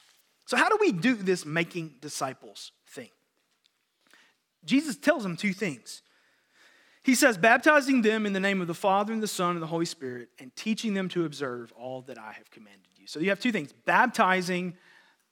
So, 0.47 0.57
how 0.57 0.69
do 0.69 0.79
we 0.81 0.93
do 0.93 1.17
this 1.17 1.45
making 1.45 1.97
disciples 2.01 2.71
thing? 2.87 3.09
Jesus 4.65 4.95
tells 4.95 5.25
them 5.25 5.37
two 5.37 5.53
things. 5.53 6.03
He 7.03 7.17
says, 7.17 7.37
baptizing 7.37 8.03
them 8.03 8.27
in 8.27 8.33
the 8.33 8.39
name 8.39 8.61
of 8.61 8.69
the 8.69 8.75
Father 8.75 9.13
and 9.13 9.21
the 9.21 9.27
Son 9.27 9.57
and 9.57 9.63
the 9.63 9.67
Holy 9.67 9.87
Spirit, 9.87 10.29
and 10.39 10.55
teaching 10.55 10.95
them 10.95 11.09
to 11.09 11.25
observe 11.25 11.73
all 11.73 12.03
that 12.03 12.17
I 12.17 12.31
have 12.31 12.49
commanded 12.53 12.91
you. 12.95 13.09
So 13.09 13.19
you 13.19 13.31
have 13.31 13.41
two 13.41 13.51
things 13.51 13.73
baptizing 13.73 14.75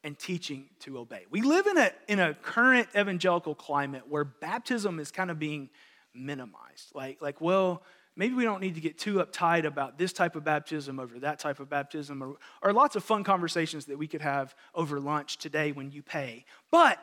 and 0.02 0.18
teaching 0.18 0.68
to 0.80 0.98
obey. 0.98 1.26
We 1.30 1.42
live 1.42 1.68
in 1.68 1.78
a, 1.78 1.92
in 2.08 2.18
a 2.18 2.34
current 2.34 2.88
evangelical 2.96 3.54
climate 3.54 4.02
where 4.08 4.24
baptism 4.24 4.98
is 4.98 5.12
kind 5.12 5.30
of 5.30 5.38
being 5.38 5.70
minimized. 6.18 6.94
Like, 6.94 7.20
like, 7.22 7.40
well, 7.40 7.82
maybe 8.16 8.34
we 8.34 8.44
don't 8.44 8.60
need 8.60 8.74
to 8.74 8.80
get 8.80 8.98
too 8.98 9.14
uptight 9.14 9.64
about 9.64 9.96
this 9.96 10.12
type 10.12 10.36
of 10.36 10.44
baptism 10.44 10.98
over 10.98 11.18
that 11.20 11.38
type 11.38 11.60
of 11.60 11.70
baptism, 11.70 12.22
or, 12.22 12.36
or 12.62 12.72
lots 12.72 12.96
of 12.96 13.04
fun 13.04 13.24
conversations 13.24 13.86
that 13.86 13.96
we 13.96 14.06
could 14.06 14.20
have 14.20 14.54
over 14.74 15.00
lunch 15.00 15.38
today 15.38 15.72
when 15.72 15.90
you 15.90 16.02
pay. 16.02 16.44
But, 16.70 16.98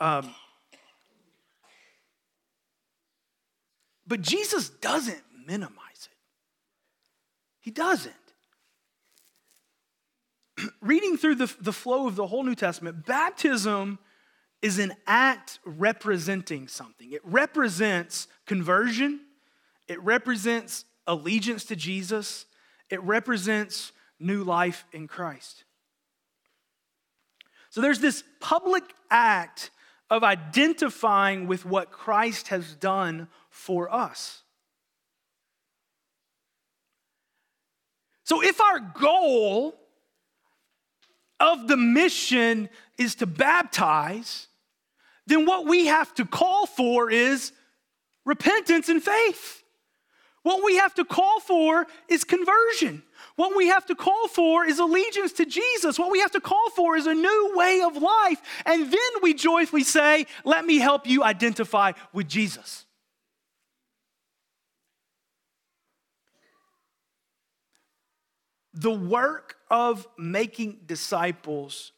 um, 0.00 0.34
but 4.06 4.20
Jesus 4.20 4.68
doesn't 4.68 5.22
minimize 5.46 6.08
it. 6.10 6.16
He 7.60 7.70
doesn't. 7.70 8.14
Reading 10.80 11.16
through 11.16 11.36
the, 11.36 11.54
the 11.60 11.72
flow 11.72 12.06
of 12.06 12.16
the 12.16 12.26
whole 12.26 12.42
New 12.42 12.54
Testament, 12.54 13.06
baptism 13.06 13.98
is 14.60 14.78
an 14.78 14.92
act 15.06 15.58
representing 15.64 16.68
something. 16.68 17.12
It 17.12 17.20
represents 17.24 18.26
conversion, 18.46 19.20
it 19.86 20.02
represents 20.02 20.84
allegiance 21.06 21.64
to 21.66 21.76
Jesus, 21.76 22.46
it 22.90 23.02
represents 23.02 23.92
new 24.18 24.42
life 24.42 24.84
in 24.92 25.06
Christ. 25.06 25.64
So 27.70 27.80
there's 27.80 28.00
this 28.00 28.24
public 28.40 28.82
act 29.10 29.70
of 30.10 30.24
identifying 30.24 31.46
with 31.46 31.64
what 31.64 31.92
Christ 31.92 32.48
has 32.48 32.74
done 32.74 33.28
for 33.50 33.92
us. 33.92 34.42
So 38.24 38.42
if 38.42 38.60
our 38.60 38.80
goal 38.80 39.74
of 41.40 41.68
the 41.68 41.76
mission 41.76 42.68
is 42.98 43.14
to 43.16 43.26
baptize, 43.26 44.47
then 45.28 45.44
what 45.44 45.66
we 45.66 45.86
have 45.86 46.12
to 46.14 46.24
call 46.24 46.66
for 46.66 47.10
is 47.10 47.52
repentance 48.24 48.88
and 48.88 49.02
faith. 49.02 49.62
What 50.42 50.64
we 50.64 50.76
have 50.76 50.94
to 50.94 51.04
call 51.04 51.40
for 51.40 51.86
is 52.08 52.24
conversion. 52.24 53.02
What 53.36 53.54
we 53.54 53.68
have 53.68 53.84
to 53.86 53.94
call 53.94 54.28
for 54.28 54.64
is 54.64 54.78
allegiance 54.78 55.32
to 55.34 55.44
Jesus. 55.44 55.98
What 55.98 56.10
we 56.10 56.20
have 56.20 56.30
to 56.30 56.40
call 56.40 56.70
for 56.70 56.96
is 56.96 57.06
a 57.06 57.12
new 57.12 57.52
way 57.54 57.82
of 57.84 57.96
life. 57.96 58.40
And 58.64 58.90
then 58.90 59.10
we 59.22 59.34
joyfully 59.34 59.84
say, 59.84 60.26
Let 60.44 60.64
me 60.64 60.78
help 60.78 61.06
you 61.06 61.22
identify 61.22 61.92
with 62.14 62.26
Jesus. 62.26 62.86
The 68.72 68.92
work 68.92 69.56
of 69.70 70.06
making 70.16 70.78
disciples 70.86 71.92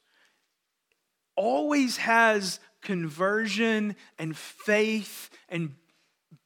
always 1.37 1.99
has 1.99 2.59
conversion 2.83 3.97
and 4.19 4.37
faith 4.37 5.31
and 5.49 5.75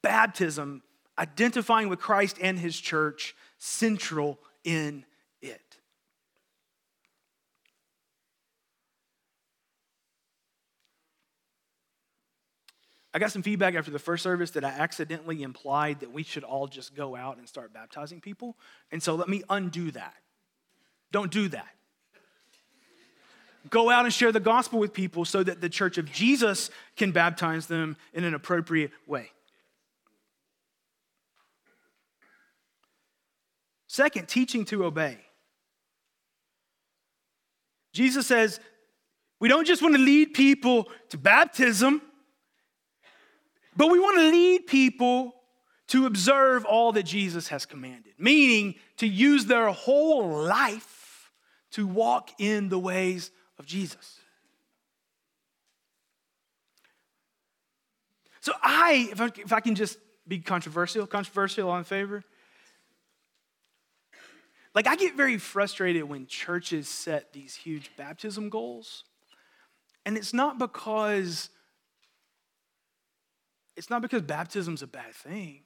baptism, 0.03 0.83
identifying 1.19 1.89
with 1.89 2.01
Christ 2.01 2.39
and 2.41 2.59
his 2.59 2.79
church, 2.79 3.35
central 3.59 4.39
in 4.65 5.05
it. 5.41 5.61
I 13.15 13.21
got 13.21 13.31
some 13.31 13.43
feedback 13.43 13.77
after 13.77 13.93
the 13.93 14.01
first 14.01 14.25
service 14.25 14.51
that 14.53 14.65
I 14.65 14.71
accidentally 14.71 15.45
implied 15.45 16.01
that 16.01 16.13
we 16.13 16.25
should 16.25 16.43
all 16.43 16.67
just 16.67 16.97
go 16.97 17.15
out 17.15 17.39
and 17.39 17.49
start 17.49 17.73
baptizing 17.73 18.21
people. 18.21 18.57
And 18.91 19.01
so 19.01 19.15
let 19.15 19.29
me 19.29 19.45
undo 19.49 19.93
that. 19.93 20.15
Don't 21.13 21.31
do 21.31 21.49
that. 21.51 21.69
Go 23.71 23.91
out 23.91 24.05
and 24.05 24.13
share 24.13 24.31
the 24.31 24.41
gospel 24.41 24.79
with 24.79 24.93
people 24.93 25.25
so 25.25 25.43
that 25.43 25.61
the 25.61 25.69
church 25.69 25.97
of 25.97 26.11
Jesus 26.13 26.71
can 26.97 27.13
baptize 27.13 27.67
them 27.67 27.97
in 28.13 28.25
an 28.25 28.35
appropriate 28.35 28.91
way. 29.07 29.31
Second, 33.87 34.29
teaching 34.29 34.65
to 34.67 34.85
obey. 34.85 35.19
Jesus 37.93 38.27
says, 38.27 38.59
we 39.41 39.49
don't 39.49 39.67
just 39.67 39.83
want 39.83 39.95
to 39.95 40.01
lead 40.01 40.35
people 40.35 40.89
to 41.11 41.19
baptism, 41.19 42.03
but 43.77 43.91
we 43.91 44.01
want 44.01 44.19
to 44.19 44.31
lead 44.31 44.67
people 44.67 45.33
to 45.89 46.07
observe 46.07 46.65
all 46.65 46.93
that 46.93 47.05
Jesus 47.05 47.49
has 47.49 47.67
commanded, 47.67 48.15
meaning 48.19 48.75
to 48.97 49.07
use 49.07 49.47
their 49.47 49.69
whole 49.69 50.29
life 50.29 51.31
to 51.73 51.87
walk 51.87 52.31
in 52.39 52.69
the 52.69 52.79
ways 52.79 53.31
of 53.59 53.67
Jesus. 53.67 54.21
So 58.41 58.53
I, 58.63 59.09
if 59.11 59.21
I, 59.21 59.31
if 59.39 59.53
I 59.53 59.61
can 59.61 59.75
just 59.75 59.99
be 60.29 60.39
controversial, 60.39 61.07
controversial 61.07 61.71
on 61.71 61.85
favor, 61.85 62.23
like 64.75 64.87
I 64.87 64.97
get 64.97 65.17
very 65.17 65.39
frustrated 65.39 66.05
when 66.05 66.27
churches 66.27 66.89
set 66.89 67.33
these 67.33 67.55
huge 67.55 67.91
baptism 67.97 68.49
goals. 68.49 69.05
And 70.05 70.17
it's 70.17 70.35
not 70.35 70.59
because 70.59 71.49
it's 73.77 73.91
not 73.91 74.03
because 74.03 74.23
baptism's 74.23 74.83
a 74.83 74.87
bad 74.87 75.15
thing. 75.15 75.63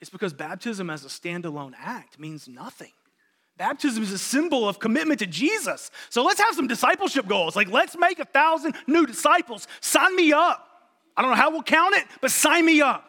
It's 0.00 0.10
because 0.10 0.32
baptism 0.32 0.90
as 0.90 1.04
a 1.04 1.08
standalone 1.08 1.72
act 1.78 2.18
means 2.18 2.48
nothing. 2.48 2.92
Baptism 3.58 4.02
is 4.02 4.12
a 4.12 4.18
symbol 4.18 4.68
of 4.68 4.78
commitment 4.78 5.20
to 5.20 5.26
Jesus. 5.26 5.90
So 6.10 6.24
let's 6.24 6.40
have 6.40 6.54
some 6.54 6.66
discipleship 6.66 7.28
goals. 7.28 7.54
Like, 7.54 7.68
let's 7.68 7.96
make 7.96 8.18
a 8.18 8.24
thousand 8.24 8.74
new 8.86 9.06
disciples. 9.06 9.68
Sign 9.80 10.16
me 10.16 10.32
up. 10.32 10.68
I 11.16 11.22
don't 11.22 11.30
know 11.30 11.36
how 11.36 11.50
we'll 11.50 11.62
count 11.62 11.94
it, 11.94 12.06
but 12.20 12.30
sign 12.30 12.64
me 12.64 12.80
up. 12.80 13.04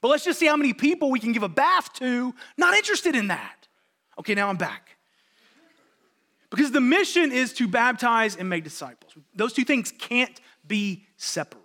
But 0.00 0.08
let's 0.08 0.24
just 0.24 0.40
see 0.40 0.46
how 0.46 0.56
many 0.56 0.72
people 0.72 1.10
we 1.10 1.20
can 1.20 1.32
give 1.32 1.42
a 1.42 1.48
bath 1.48 1.92
to. 1.94 2.34
Not 2.56 2.74
interested 2.74 3.14
in 3.14 3.28
that. 3.28 3.68
Okay, 4.18 4.34
now 4.34 4.48
I'm 4.48 4.56
back. 4.56 4.96
Because 6.50 6.72
the 6.72 6.80
mission 6.80 7.32
is 7.32 7.52
to 7.54 7.68
baptize 7.68 8.36
and 8.36 8.48
make 8.48 8.64
disciples. 8.64 9.12
Those 9.34 9.52
two 9.52 9.64
things 9.64 9.92
can't 9.96 10.38
be 10.66 11.06
separated. 11.16 11.61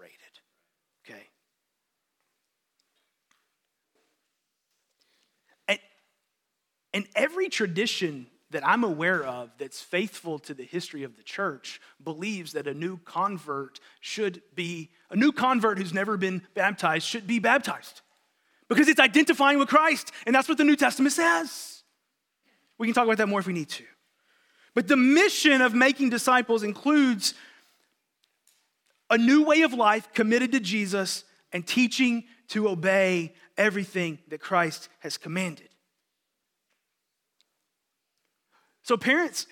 And 6.98 7.08
every 7.16 7.48
tradition 7.48 8.26
that 8.50 8.68
I'm 8.68 8.84
aware 8.84 9.24
of 9.24 9.52
that's 9.60 9.80
faithful 9.80 10.40
to 10.40 10.56
the 10.56 10.64
history 10.64 11.04
of 11.04 11.16
the 11.16 11.22
church 11.22 11.80
believes 12.04 12.54
that 12.54 12.66
a 12.66 12.74
new 12.74 12.98
convert 12.98 13.80
should 14.00 14.42
be, 14.56 14.90
a 15.12 15.16
new 15.16 15.32
convert 15.32 15.78
who's 15.78 15.94
never 15.94 16.18
been 16.18 16.42
baptized 16.56 17.06
should 17.06 17.28
be 17.28 17.38
baptized 17.38 18.02
because 18.68 18.88
it's 18.88 19.00
identifying 19.00 19.60
with 19.60 19.68
Christ. 19.68 20.12
And 20.26 20.34
that's 20.34 20.50
what 20.50 20.58
the 20.58 20.64
New 20.64 20.76
Testament 20.76 21.14
says. 21.14 21.84
We 22.80 22.88
can 22.88 22.96
talk 22.96 23.04
about 23.04 23.20
that 23.20 23.30
more 23.30 23.42
if 23.42 23.46
we 23.46 23.54
need 23.54 23.70
to. 23.70 23.84
But 24.74 24.88
the 24.88 24.98
mission 24.98 25.62
of 25.62 25.76
making 25.76 26.10
disciples 26.10 26.64
includes 26.64 27.36
a 29.12 29.20
new 29.20 29.44
way 29.44 29.62
of 29.62 29.72
life 29.72 30.12
committed 30.16 30.52
to 30.54 30.60
Jesus 30.60 31.26
and 31.54 31.64
teaching 31.68 32.24
to 32.48 32.68
obey 32.68 33.36
everything 33.56 34.18
that 34.30 34.40
Christ 34.40 34.90
has 35.02 35.20
commanded. 35.20 35.70
So, 38.88 38.96
parents, 38.96 39.48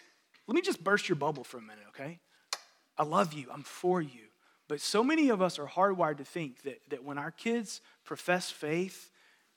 let 0.48 0.56
me 0.56 0.62
just 0.62 0.82
burst 0.82 1.10
your 1.10 1.17
bubble 1.17 1.43
for 1.43 1.58
a 1.58 1.62
minute, 1.62 1.84
okay? 1.89 2.19
I 2.98 3.04
love 3.04 3.34
you, 3.34 3.48
I'm 3.52 3.63
for 3.63 4.02
you. 4.02 4.30
But 4.69 4.80
so 4.80 5.04
many 5.04 5.28
of 5.28 5.41
us 5.41 5.60
are 5.60 5.67
hardwired 5.67 6.19
to 6.19 6.24
think 6.24 6.62
that, 6.62 6.80
that 6.89 7.04
when 7.04 7.17
our 7.17 7.32
kids 7.32 7.82
profess 8.06 8.50
faith 8.50 9.12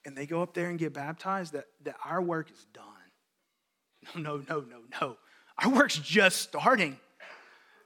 and 0.05 0.17
they 0.17 0.27
go 0.27 0.43
up 0.43 0.53
there 0.53 0.69
and 0.69 0.81
get 0.81 0.93
baptized, 0.93 1.53
that, 1.53 1.67
that 1.85 1.95
our 2.05 2.21
work 2.21 2.51
is 2.51 2.67
done. 2.75 2.85
No, 4.21 4.39
no, 4.39 4.43
no, 4.49 4.65
no, 4.69 4.79
no. 5.01 5.17
Our 5.63 5.71
work's 5.71 5.99
just 5.99 6.43
starting. 6.43 6.99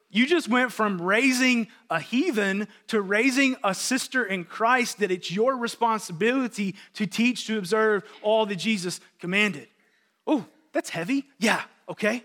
You 0.08 0.26
just 0.26 0.48
went 0.48 0.72
from 0.72 1.00
raising 1.00 1.68
a 1.90 2.00
heathen 2.00 2.68
to 2.86 3.02
raising 3.02 3.56
a 3.62 3.74
sister 3.74 4.24
in 4.24 4.44
Christ 4.44 5.00
that 5.00 5.10
it's 5.10 5.30
your 5.30 5.58
responsibility 5.58 6.74
to 6.94 7.06
teach, 7.06 7.46
to 7.48 7.58
observe 7.58 8.02
all 8.22 8.46
that 8.46 8.56
Jesus 8.56 8.98
commanded. 9.18 9.68
Oh, 10.26 10.46
that's 10.72 10.88
heavy. 10.88 11.24
Yeah, 11.38 11.60
okay. 11.88 12.24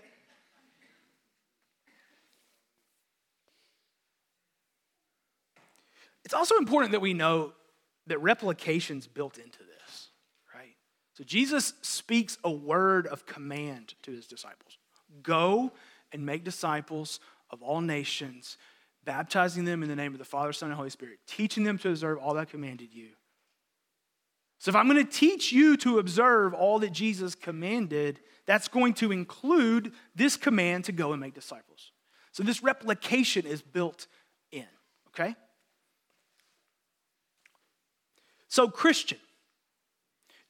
It's 6.24 6.34
also 6.34 6.56
important 6.56 6.92
that 6.92 7.00
we 7.00 7.14
know 7.14 7.52
that 8.06 8.20
replication's 8.20 9.06
built 9.06 9.38
into 9.38 9.60
this, 9.60 10.08
right? 10.54 10.74
So 11.14 11.24
Jesus 11.24 11.72
speaks 11.80 12.36
a 12.44 12.50
word 12.50 13.06
of 13.06 13.24
command 13.24 13.94
to 14.02 14.10
his 14.10 14.26
disciples. 14.26 14.76
Go 15.22 15.72
and 16.12 16.26
make 16.26 16.44
disciples 16.44 17.20
of 17.50 17.62
all 17.62 17.80
nations, 17.80 18.58
baptizing 19.04 19.64
them 19.64 19.82
in 19.82 19.88
the 19.88 19.96
name 19.96 20.12
of 20.12 20.18
the 20.18 20.24
Father, 20.24 20.52
Son, 20.52 20.68
and 20.68 20.76
Holy 20.76 20.90
Spirit, 20.90 21.18
teaching 21.26 21.64
them 21.64 21.78
to 21.78 21.88
observe 21.88 22.18
all 22.18 22.34
that 22.34 22.40
I 22.40 22.44
commanded 22.44 22.92
you. 22.92 23.08
So, 24.58 24.70
if 24.70 24.76
I'm 24.76 24.88
going 24.88 25.04
to 25.04 25.10
teach 25.10 25.52
you 25.52 25.76
to 25.78 25.98
observe 25.98 26.52
all 26.52 26.80
that 26.80 26.92
Jesus 26.92 27.34
commanded, 27.34 28.20
that's 28.44 28.66
going 28.66 28.94
to 28.94 29.12
include 29.12 29.92
this 30.16 30.36
command 30.36 30.84
to 30.86 30.92
go 30.92 31.12
and 31.12 31.20
make 31.20 31.34
disciples. 31.34 31.92
So, 32.32 32.42
this 32.42 32.62
replication 32.62 33.46
is 33.46 33.62
built 33.62 34.08
in, 34.50 34.66
okay? 35.08 35.36
So, 38.48 38.68
Christian, 38.68 39.18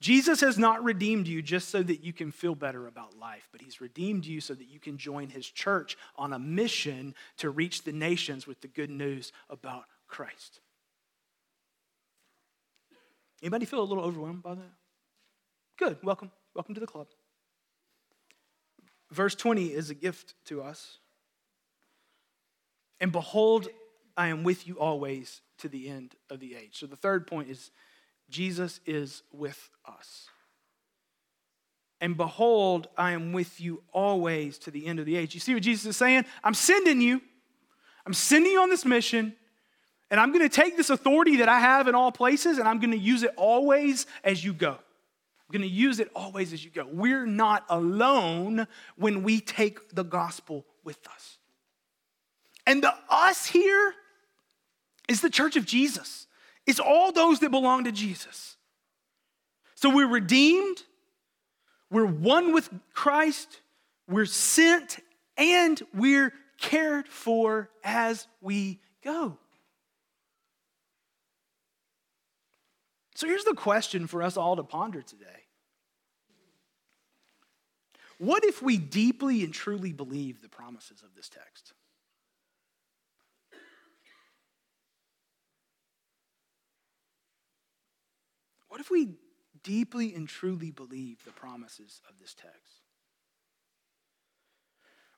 Jesus 0.00 0.40
has 0.40 0.56
not 0.56 0.84
redeemed 0.84 1.26
you 1.26 1.42
just 1.42 1.68
so 1.68 1.82
that 1.82 2.04
you 2.04 2.12
can 2.12 2.30
feel 2.30 2.54
better 2.54 2.86
about 2.86 3.18
life, 3.18 3.48
but 3.50 3.60
he's 3.60 3.80
redeemed 3.80 4.24
you 4.24 4.40
so 4.40 4.54
that 4.54 4.68
you 4.68 4.78
can 4.78 4.96
join 4.96 5.28
his 5.28 5.46
church 5.46 5.96
on 6.16 6.32
a 6.32 6.38
mission 6.38 7.14
to 7.38 7.50
reach 7.50 7.82
the 7.82 7.92
nations 7.92 8.46
with 8.46 8.60
the 8.60 8.68
good 8.68 8.90
news 8.90 9.32
about 9.50 9.84
Christ. 10.06 10.60
Anybody 13.42 13.66
feel 13.66 13.80
a 13.80 13.84
little 13.84 14.04
overwhelmed 14.04 14.42
by 14.42 14.54
that? 14.54 14.70
Good. 15.78 15.98
Welcome. 16.02 16.30
Welcome 16.54 16.74
to 16.74 16.80
the 16.80 16.86
club. 16.86 17.06
Verse 19.10 19.34
20 19.34 19.66
is 19.66 19.90
a 19.90 19.94
gift 19.94 20.34
to 20.46 20.60
us. 20.60 20.98
And 23.00 23.12
behold, 23.12 23.68
I 24.16 24.28
am 24.28 24.42
with 24.42 24.66
you 24.66 24.74
always 24.74 25.40
to 25.58 25.68
the 25.68 25.88
end 25.88 26.16
of 26.30 26.40
the 26.40 26.56
age. 26.56 26.78
So 26.78 26.86
the 26.86 26.96
third 26.96 27.26
point 27.26 27.48
is 27.48 27.70
Jesus 28.28 28.80
is 28.86 29.22
with 29.32 29.70
us. 29.86 30.28
And 32.00 32.16
behold, 32.16 32.88
I 32.96 33.12
am 33.12 33.32
with 33.32 33.60
you 33.60 33.82
always 33.92 34.58
to 34.58 34.70
the 34.70 34.86
end 34.86 34.98
of 34.98 35.06
the 35.06 35.16
age. 35.16 35.34
You 35.34 35.40
see 35.40 35.54
what 35.54 35.62
Jesus 35.62 35.86
is 35.86 35.96
saying? 35.96 36.24
I'm 36.44 36.54
sending 36.54 37.00
you. 37.00 37.20
I'm 38.06 38.14
sending 38.14 38.52
you 38.52 38.60
on 38.60 38.70
this 38.70 38.84
mission. 38.84 39.34
And 40.10 40.18
I'm 40.18 40.32
going 40.32 40.48
to 40.48 40.54
take 40.54 40.76
this 40.76 40.90
authority 40.90 41.36
that 41.36 41.48
I 41.48 41.60
have 41.60 41.86
in 41.86 41.94
all 41.94 42.10
places 42.10 42.58
and 42.58 42.66
I'm 42.66 42.80
going 42.80 42.92
to 42.92 42.98
use 42.98 43.22
it 43.22 43.32
always 43.36 44.06
as 44.24 44.42
you 44.42 44.52
go. 44.52 44.70
I'm 44.70 45.52
going 45.52 45.68
to 45.68 45.74
use 45.74 46.00
it 46.00 46.10
always 46.14 46.52
as 46.52 46.64
you 46.64 46.70
go. 46.70 46.86
We're 46.90 47.26
not 47.26 47.64
alone 47.68 48.66
when 48.96 49.22
we 49.22 49.40
take 49.40 49.94
the 49.94 50.04
gospel 50.04 50.64
with 50.84 50.98
us. 51.08 51.38
And 52.66 52.82
the 52.82 52.94
us 53.08 53.46
here 53.46 53.94
is 55.08 55.20
the 55.20 55.30
church 55.30 55.56
of 55.56 55.64
Jesus. 55.64 56.26
It's 56.66 56.80
all 56.80 57.12
those 57.12 57.40
that 57.40 57.50
belong 57.50 57.84
to 57.84 57.92
Jesus. 57.92 58.56
So 59.74 59.88
we're 59.94 60.08
redeemed, 60.08 60.82
we're 61.90 62.04
one 62.04 62.52
with 62.52 62.68
Christ, 62.92 63.60
we're 64.06 64.26
sent, 64.26 64.98
and 65.38 65.80
we're 65.94 66.32
cared 66.58 67.08
for 67.08 67.70
as 67.82 68.26
we 68.42 68.80
go. 69.02 69.38
So 73.18 73.26
here's 73.26 73.42
the 73.42 73.52
question 73.52 74.06
for 74.06 74.22
us 74.22 74.36
all 74.36 74.54
to 74.54 74.62
ponder 74.62 75.02
today 75.02 75.42
What 78.18 78.44
if 78.44 78.62
we 78.62 78.78
deeply 78.78 79.42
and 79.42 79.52
truly 79.52 79.92
believe 79.92 80.40
the 80.40 80.48
promises 80.48 81.02
of 81.02 81.16
this 81.16 81.28
text? 81.28 81.72
What 88.68 88.80
if 88.80 88.88
we 88.88 89.16
deeply 89.64 90.14
and 90.14 90.28
truly 90.28 90.70
believe 90.70 91.24
the 91.24 91.32
promises 91.32 92.00
of 92.08 92.20
this 92.20 92.34
text? 92.34 92.82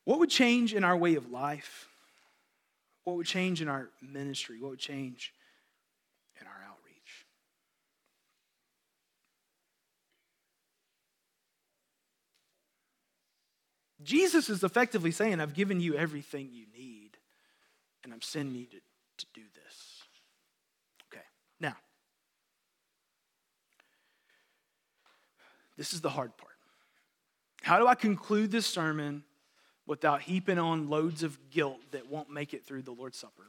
What 0.04 0.20
would 0.20 0.30
change 0.30 0.72
in 0.72 0.84
our 0.84 0.96
way 0.96 1.16
of 1.16 1.30
life? 1.30 1.86
What 3.04 3.16
would 3.16 3.26
change 3.26 3.60
in 3.60 3.68
our 3.68 3.90
ministry? 4.00 4.58
What 4.58 4.70
would 4.70 4.78
change 4.78 5.34
in 6.40 6.46
our 6.46 6.64
outreach? 6.66 6.80
Jesus 14.02 14.48
is 14.48 14.64
effectively 14.64 15.10
saying, 15.10 15.40
I've 15.40 15.54
given 15.54 15.80
you 15.80 15.94
everything 15.94 16.50
you 16.52 16.66
need, 16.76 17.16
and 18.02 18.12
I'm 18.12 18.22
sending 18.22 18.54
you 18.54 18.66
to, 18.66 18.76
to 19.18 19.26
do 19.34 19.42
this. 19.54 20.02
Okay, 21.12 21.24
now, 21.60 21.76
This 25.80 25.94
is 25.94 26.02
the 26.02 26.10
hard 26.10 26.36
part. 26.36 26.52
How 27.62 27.78
do 27.78 27.86
I 27.86 27.94
conclude 27.94 28.50
this 28.50 28.66
sermon 28.66 29.24
without 29.86 30.20
heaping 30.20 30.58
on 30.58 30.90
loads 30.90 31.22
of 31.22 31.38
guilt 31.48 31.78
that 31.92 32.06
won't 32.06 32.28
make 32.28 32.52
it 32.52 32.66
through 32.66 32.82
the 32.82 32.90
Lord's 32.90 33.16
Supper? 33.16 33.46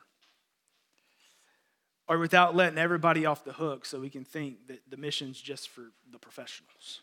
Or 2.07 2.17
without 2.17 2.55
letting 2.55 2.77
everybody 2.77 3.25
off 3.25 3.43
the 3.43 3.51
hook 3.51 3.85
so 3.85 3.99
we 3.99 4.09
can 4.09 4.23
think 4.23 4.67
that 4.67 4.79
the 4.89 4.95
mission's 4.95 5.41
just 5.41 5.67
for 5.67 5.91
the 6.09 6.19
professionals? 6.19 7.01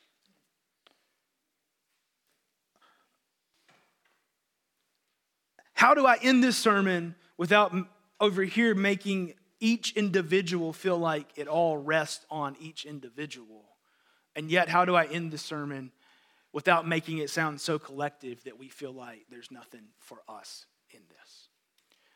How 5.79 5.95
do 5.95 6.07
I 6.07 6.17
end 6.17 6.43
this 6.43 6.57
sermon 6.57 7.15
without 7.37 7.73
over 8.19 8.43
here 8.43 8.75
making 8.75 9.35
each 9.61 9.93
individual 9.93 10.73
feel 10.73 10.99
like 10.99 11.29
it 11.37 11.47
all 11.47 11.79
rests 11.79 12.27
on 12.33 12.57
each 12.59 12.85
individual? 12.85 13.63
And 14.35 14.51
yet, 14.51 14.69
how 14.69 14.85
do 14.85 14.97
I 14.97 15.05
end 15.05 15.31
the 15.31 15.39
sermon 15.39 15.93
without 16.53 16.89
making 16.89 17.19
it 17.19 17.31
sound 17.31 17.61
so 17.61 17.79
collective 17.79 18.43
that 18.43 18.59
we 18.59 18.69
feel 18.69 18.91
like 18.91 19.27
there's 19.31 19.53
nothing 19.53 19.85
for 20.01 20.19
us 20.29 20.67
in 20.91 20.99
this? 21.09 21.49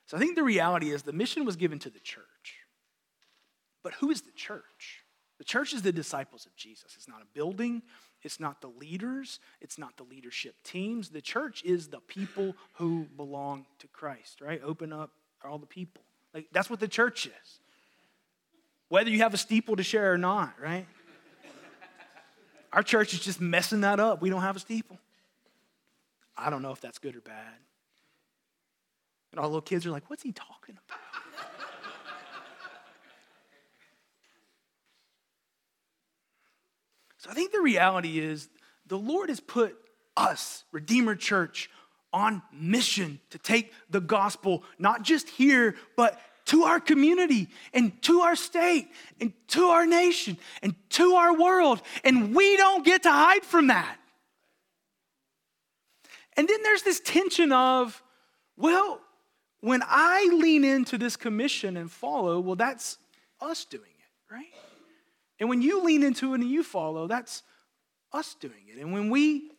So 0.07 0.17
I 0.17 0.21
think 0.21 0.35
the 0.35 0.43
reality 0.43 0.91
is 0.91 1.05
the 1.05 1.13
mission 1.13 1.45
was 1.45 1.55
given 1.55 1.79
to 1.79 1.91
the 1.91 2.01
church. 2.01 2.57
But 3.85 3.93
who 3.93 4.11
is 4.11 4.23
the 4.23 4.33
church? 4.33 5.05
The 5.39 5.45
church 5.45 5.73
is 5.73 5.83
the 5.83 5.93
disciples 5.93 6.47
of 6.47 6.57
Jesus. 6.57 6.95
It's 6.97 7.07
not 7.07 7.23
a 7.23 7.27
building, 7.33 7.83
it's 8.23 8.39
not 8.39 8.61
the 8.61 8.69
leaders, 8.69 9.41
it's 9.61 9.79
not 9.79 9.97
the 9.97 10.05
leadership 10.05 10.55
teams. 10.65 11.11
The 11.11 11.21
church 11.21 11.63
is 11.65 11.89
the 11.89 12.01
people 12.01 12.55
who 12.75 13.07
belong 13.17 13.67
to 13.81 13.89
Christ, 13.89 14.41
right? 14.41 14.61
Open 14.65 14.93
up 14.93 15.11
all 15.45 15.59
the 15.59 15.67
people. 15.67 16.03
Like 16.33 16.47
that's 16.53 16.71
what 16.71 16.81
the 16.81 16.89
church 16.89 17.27
is. 17.27 17.59
Whether 18.89 19.11
you 19.11 19.19
have 19.19 19.35
a 19.35 19.39
steeple 19.39 19.77
to 19.77 19.83
share 19.83 20.13
or 20.13 20.19
not, 20.19 20.55
right? 20.63 20.87
Our 22.73 22.83
church 22.83 23.13
is 23.13 23.21
just 23.21 23.41
messing 23.41 23.83
that 23.83 24.01
up. 24.01 24.23
We 24.23 24.31
don't 24.31 24.41
have 24.41 24.57
a 24.57 24.61
steeple. 24.61 24.99
I 26.37 26.49
don't 26.49 26.63
know 26.63 26.73
if 26.73 26.81
that's 26.81 26.99
good 26.99 27.15
or 27.17 27.21
bad. 27.21 27.55
And 29.31 29.39
all 29.39 29.45
the 29.45 29.49
little 29.49 29.63
kids 29.63 29.87
are 29.87 29.91
like, 29.91 30.09
what's 30.09 30.23
he 30.23 30.33
talking 30.33 30.77
about? 30.87 30.99
So 37.23 37.31
I 37.31 37.35
think 37.35 37.53
the 37.53 37.61
reality 37.61 38.19
is 38.19 38.49
the 38.89 38.99
Lord 38.99 39.29
has 39.29 39.39
put 39.39 39.77
us, 40.17 40.65
Redeemer 40.73 41.15
Church, 41.15 41.71
on 42.13 42.43
mission 42.53 43.21
to 43.31 43.39
take 43.39 43.73
the 43.89 44.01
gospel, 44.01 44.65
not 44.77 45.03
just 45.03 45.29
here, 45.29 45.77
but 45.97 46.21
to 46.47 46.65
our 46.65 46.81
community 46.81 47.49
and 47.73 48.03
to 48.03 48.23
our 48.23 48.35
state 48.35 48.89
and 49.21 49.33
to 49.47 49.67
our 49.67 49.87
nation 49.87 50.37
and 50.65 50.75
to 50.91 51.15
our 51.15 51.39
world. 51.39 51.81
And 52.03 52.35
we 52.35 52.57
don't 52.57 52.85
get 52.85 53.05
to 53.05 53.13
hide 53.13 53.45
from 53.45 53.69
that. 53.69 53.97
And 56.37 56.49
then 56.49 56.61
there's 56.65 56.83
this 56.83 56.99
tension 56.99 57.53
of, 57.53 58.03
well, 58.57 59.01
when 59.61 59.81
I 59.87 60.29
lean 60.33 60.65
into 60.65 60.99
this 60.99 61.15
commission 61.15 61.77
and 61.77 61.89
follow, 61.89 62.41
well, 62.41 62.57
that's 62.57 62.99
us 63.41 63.65
doing 63.65 63.85
it, 63.85 64.35
right? 64.35 64.47
And 65.43 65.49
when 65.49 65.61
you 65.61 65.83
lean 65.83 66.05
into 66.05 66.35
it 66.35 66.41
and 66.41 66.49
you 66.49 66.63
follow, 66.63 67.09
that's 67.09 67.43
us 68.13 68.37
doing 68.39 68.63
it. 68.69 68.81
And 68.81 68.93
when 68.93 69.11
we 69.11 69.51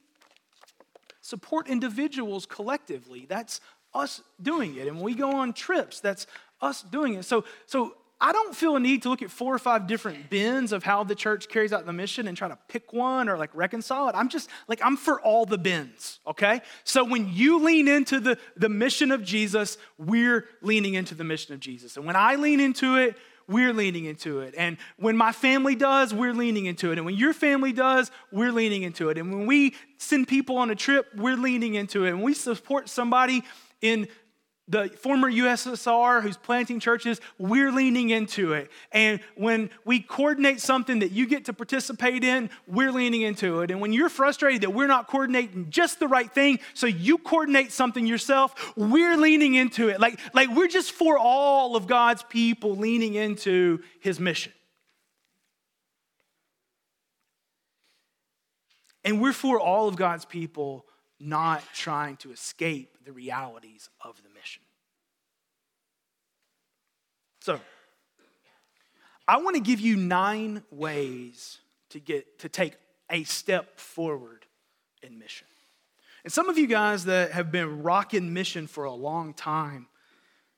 support 1.19 1.67
individuals 1.67 2.45
collectively, 2.45 3.25
that's 3.27 3.59
us 3.93 4.21
doing 4.41 4.77
it. 4.77 4.87
And 4.87 4.95
when 4.95 5.03
we 5.03 5.13
go 5.13 5.35
on 5.35 5.51
trips, 5.51 5.99
that's 5.99 6.25
us 6.61 6.83
doing 6.83 7.15
it. 7.15 7.25
So, 7.25 7.43
so 7.65 7.97
I 8.21 8.31
don't 8.31 8.55
feel 8.55 8.77
a 8.77 8.79
need 8.79 9.01
to 9.01 9.09
look 9.09 9.21
at 9.21 9.29
four 9.29 9.53
or 9.53 9.59
five 9.59 9.85
different 9.85 10.29
bins 10.29 10.71
of 10.71 10.85
how 10.85 11.03
the 11.03 11.15
church 11.15 11.49
carries 11.49 11.73
out 11.73 11.85
the 11.85 11.91
mission 11.91 12.29
and 12.29 12.37
try 12.37 12.47
to 12.47 12.57
pick 12.69 12.93
one 12.93 13.27
or 13.27 13.37
like 13.37 13.53
reconcile 13.53 14.07
it. 14.07 14.15
I'm 14.15 14.29
just 14.29 14.49
like, 14.69 14.79
I'm 14.81 14.95
for 14.95 15.19
all 15.19 15.45
the 15.45 15.57
bins, 15.57 16.21
okay? 16.25 16.61
So 16.85 17.03
when 17.03 17.27
you 17.33 17.59
lean 17.59 17.89
into 17.89 18.21
the, 18.21 18.37
the 18.55 18.69
mission 18.69 19.11
of 19.11 19.21
Jesus, 19.21 19.77
we're 19.97 20.45
leaning 20.61 20.93
into 20.93 21.13
the 21.13 21.25
mission 21.25 21.53
of 21.53 21.59
Jesus. 21.59 21.97
And 21.97 22.05
when 22.05 22.15
I 22.15 22.35
lean 22.35 22.61
into 22.61 22.95
it, 22.95 23.17
we're 23.47 23.73
leaning 23.73 24.05
into 24.05 24.39
it. 24.39 24.53
And 24.57 24.77
when 24.97 25.17
my 25.17 25.31
family 25.31 25.75
does, 25.75 26.13
we're 26.13 26.33
leaning 26.33 26.65
into 26.65 26.91
it. 26.91 26.97
And 26.97 27.05
when 27.05 27.15
your 27.15 27.33
family 27.33 27.73
does, 27.73 28.11
we're 28.31 28.51
leaning 28.51 28.83
into 28.83 29.09
it. 29.09 29.17
And 29.17 29.33
when 29.33 29.45
we 29.45 29.75
send 29.97 30.27
people 30.27 30.57
on 30.57 30.69
a 30.69 30.75
trip, 30.75 31.07
we're 31.15 31.37
leaning 31.37 31.75
into 31.75 32.05
it. 32.05 32.09
And 32.09 32.21
we 32.21 32.33
support 32.33 32.89
somebody 32.89 33.43
in 33.81 34.07
the 34.73 34.89
former 34.89 35.31
USSR 35.31 36.23
who's 36.23 36.35
planting 36.35 36.79
churches, 36.79 37.21
we're 37.37 37.71
leaning 37.71 38.09
into 38.09 38.53
it. 38.53 38.71
And 38.91 39.19
when 39.35 39.69
we 39.85 39.99
coordinate 39.99 40.59
something 40.59 40.99
that 40.99 41.11
you 41.11 41.27
get 41.27 41.45
to 41.45 41.53
participate 41.53 42.23
in, 42.23 42.49
we're 42.65 42.91
leaning 42.91 43.21
into 43.21 43.61
it. 43.61 43.69
And 43.69 43.79
when 43.79 43.93
you're 43.93 44.09
frustrated 44.09 44.61
that 44.61 44.71
we're 44.71 44.87
not 44.87 45.07
coordinating 45.07 45.69
just 45.69 45.99
the 45.99 46.07
right 46.07 46.29
thing, 46.29 46.59
so 46.73 46.87
you 46.87 47.19
coordinate 47.19 47.71
something 47.71 48.07
yourself, 48.07 48.73
we're 48.75 49.15
leaning 49.15 49.53
into 49.53 49.89
it. 49.89 49.99
Like, 49.99 50.19
like 50.33 50.49
we're 50.49 50.67
just 50.67 50.91
for 50.91 51.19
all 51.19 51.75
of 51.75 51.85
God's 51.85 52.23
people 52.23 52.75
leaning 52.75 53.13
into 53.13 53.79
his 53.99 54.19
mission. 54.19 54.51
And 59.03 59.21
we're 59.21 59.33
for 59.33 59.59
all 59.59 59.87
of 59.87 59.97
God's 59.97 60.25
people 60.25 60.87
not 61.19 61.63
trying 61.73 62.17
to 62.17 62.31
escape 62.31 62.97
the 63.05 63.11
realities 63.11 63.89
of 64.01 64.21
the 64.23 64.29
mission. 64.29 64.63
So, 67.41 67.59
I 69.27 69.37
want 69.37 69.55
to 69.55 69.61
give 69.61 69.79
you 69.79 69.95
nine 69.95 70.63
ways 70.71 71.59
to 71.89 71.99
get 71.99 72.39
to 72.39 72.49
take 72.49 72.75
a 73.09 73.23
step 73.23 73.79
forward 73.79 74.45
in 75.01 75.19
mission. 75.19 75.47
And 76.23 76.31
some 76.31 76.49
of 76.49 76.57
you 76.57 76.67
guys 76.67 77.05
that 77.05 77.31
have 77.31 77.51
been 77.51 77.83
rocking 77.83 78.33
mission 78.33 78.67
for 78.67 78.85
a 78.85 78.93
long 78.93 79.33
time, 79.33 79.87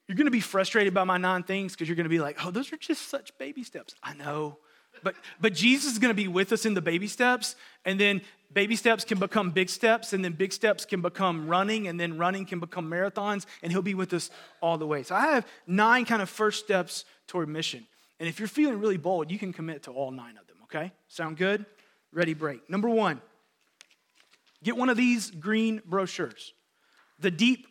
you're 0.08 0.16
going 0.16 0.26
to 0.26 0.32
be 0.32 0.40
frustrated 0.40 0.94
by 0.94 1.04
my 1.04 1.18
nine 1.18 1.44
things 1.44 1.74
because 1.74 1.88
you're 1.88 1.96
going 1.96 2.06
to 2.06 2.10
be 2.10 2.20
like, 2.20 2.46
"Oh, 2.46 2.52
those 2.52 2.72
are 2.72 2.78
just 2.78 3.10
such 3.10 3.36
baby 3.38 3.64
steps." 3.64 3.96
I 4.04 4.14
know. 4.14 4.60
But 5.04 5.16
but 5.40 5.54
Jesus 5.54 5.94
is 5.94 6.00
going 6.00 6.12
to 6.12 6.16
be 6.16 6.28
with 6.28 6.52
us 6.52 6.66
in 6.66 6.74
the 6.74 6.82
baby 6.82 7.08
steps 7.08 7.56
and 7.84 8.00
then 8.00 8.22
baby 8.56 8.76
steps 8.76 9.04
can 9.04 9.20
become 9.20 9.52
big 9.52 9.70
steps, 9.70 10.14
and 10.14 10.26
then 10.26 10.32
big 10.32 10.52
steps 10.52 10.86
can 10.86 11.02
become 11.02 11.48
running, 11.48 11.88
and 11.88 12.00
then 12.00 12.18
running 12.18 12.46
can 12.46 12.60
become 12.60 12.90
marathons, 12.90 13.46
and 13.62 13.72
He'll 13.72 13.84
be 13.84 13.94
with 13.94 14.12
us 14.14 14.32
all 14.62 14.80
the 14.80 14.88
way. 14.88 15.04
So 15.04 15.14
I 15.14 15.28
have 15.28 15.46
nine 15.68 16.06
kind 16.06 16.24
of 16.24 16.30
first 16.30 16.64
steps 16.64 17.06
toward 17.28 17.50
mission. 17.50 17.86
And 18.20 18.28
if 18.28 18.40
you're 18.40 18.48
feeling 18.48 18.80
really 18.80 18.98
bold, 18.98 19.30
you 19.30 19.38
can 19.38 19.54
commit 19.54 19.84
to 19.84 19.92
all 19.92 20.10
nine 20.10 20.38
of 20.38 20.48
them, 20.48 20.58
okay? 20.64 20.94
Sound 21.10 21.38
good? 21.38 21.66
Ready, 22.12 22.34
break. 22.34 22.68
Number 22.70 22.90
one, 22.90 23.22
get 24.64 24.78
one 24.78 24.90
of 24.90 24.96
these 24.96 25.30
green 25.30 25.82
brochures. 25.86 26.54
The 27.20 27.30
deep 27.30 27.68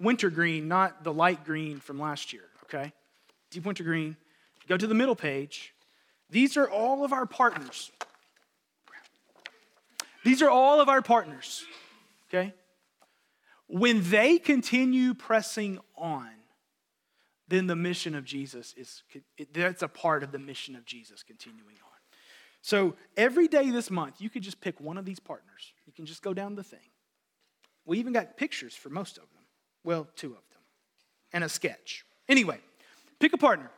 winter 0.00 0.30
green, 0.30 0.66
not 0.66 1.04
the 1.04 1.12
light 1.12 1.44
green 1.44 1.78
from 1.78 2.00
last 2.00 2.32
year, 2.32 2.44
okay? 2.64 2.92
Deep 3.50 3.66
winter 3.66 3.84
green. 3.84 4.16
Go 4.66 4.78
to 4.78 4.86
the 4.86 4.94
middle 4.94 5.14
page. 5.14 5.74
These 6.30 6.56
are 6.56 6.68
all 6.68 7.04
of 7.04 7.12
our 7.12 7.26
partners. 7.26 7.92
These 10.26 10.42
are 10.42 10.50
all 10.50 10.80
of 10.80 10.88
our 10.88 11.02
partners, 11.02 11.64
okay? 12.28 12.52
When 13.68 14.10
they 14.10 14.38
continue 14.38 15.14
pressing 15.14 15.78
on, 15.96 16.28
then 17.46 17.68
the 17.68 17.76
mission 17.76 18.16
of 18.16 18.24
Jesus 18.24 18.74
is, 18.76 19.04
that's 19.54 19.82
a 19.82 19.88
part 19.88 20.24
of 20.24 20.32
the 20.32 20.40
mission 20.40 20.74
of 20.74 20.84
Jesus 20.84 21.22
continuing 21.22 21.76
on. 21.76 21.98
So 22.60 22.96
every 23.16 23.46
day 23.46 23.70
this 23.70 23.88
month, 23.88 24.20
you 24.20 24.28
could 24.28 24.42
just 24.42 24.60
pick 24.60 24.80
one 24.80 24.98
of 24.98 25.04
these 25.04 25.20
partners. 25.20 25.72
You 25.86 25.92
can 25.92 26.06
just 26.06 26.22
go 26.22 26.34
down 26.34 26.56
the 26.56 26.64
thing. 26.64 26.90
We 27.84 28.00
even 28.00 28.12
got 28.12 28.36
pictures 28.36 28.74
for 28.74 28.90
most 28.90 29.18
of 29.18 29.30
them. 29.32 29.44
Well, 29.84 30.08
two 30.16 30.30
of 30.30 30.42
them, 30.50 30.62
and 31.32 31.44
a 31.44 31.48
sketch. 31.48 32.04
Anyway, 32.28 32.58
pick 33.20 33.32
a 33.32 33.38
partner. 33.38 33.70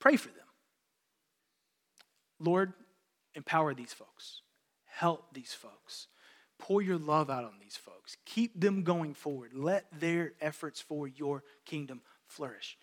Pray 0.00 0.16
for 0.16 0.28
them. 0.28 0.46
Lord, 2.38 2.74
empower 3.34 3.72
these 3.72 3.94
folks. 3.94 4.42
Help 4.94 5.32
these 5.32 5.54
folks. 5.54 6.08
Pour 6.58 6.82
your 6.82 6.98
love 6.98 7.30
out 7.30 7.44
on 7.44 7.54
these 7.60 7.76
folks. 7.76 8.16
Keep 8.26 8.60
them 8.60 8.82
going 8.82 9.14
forward. 9.14 9.52
Let 9.54 9.86
their 9.98 10.34
efforts 10.40 10.80
for 10.80 11.08
your 11.08 11.42
kingdom 11.64 12.02
flourish. 12.26 12.76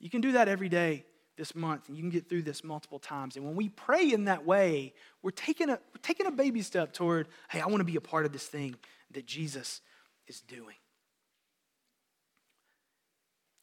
You 0.00 0.10
can 0.10 0.20
do 0.20 0.32
that 0.32 0.48
every 0.48 0.68
day 0.68 1.04
this 1.36 1.54
month, 1.54 1.88
and 1.88 1.96
you 1.96 2.02
can 2.02 2.10
get 2.10 2.28
through 2.28 2.42
this 2.42 2.64
multiple 2.64 2.98
times. 2.98 3.36
And 3.36 3.44
when 3.44 3.54
we 3.54 3.68
pray 3.68 4.12
in 4.12 4.24
that 4.24 4.44
way, 4.44 4.92
we're 5.22 5.30
taking 5.30 5.70
a, 5.70 5.74
we're 5.74 6.02
taking 6.02 6.26
a 6.26 6.32
baby 6.32 6.62
step 6.62 6.92
toward, 6.92 7.28
hey, 7.48 7.60
I 7.60 7.66
want 7.66 7.78
to 7.78 7.84
be 7.84 7.96
a 7.96 8.00
part 8.00 8.26
of 8.26 8.32
this 8.32 8.46
thing 8.46 8.74
that 9.12 9.24
Jesus 9.24 9.80
is 10.26 10.40
doing. 10.40 10.76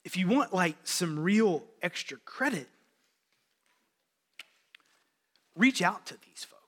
If 0.06 0.16
you 0.16 0.28
want 0.28 0.54
like 0.54 0.78
some 0.86 1.20
real 1.20 1.64
extra 1.82 2.18
credit, 2.18 2.70
reach 5.56 5.82
out 5.82 6.06
to 6.08 6.16
these 6.26 6.46
folks. 6.46 6.59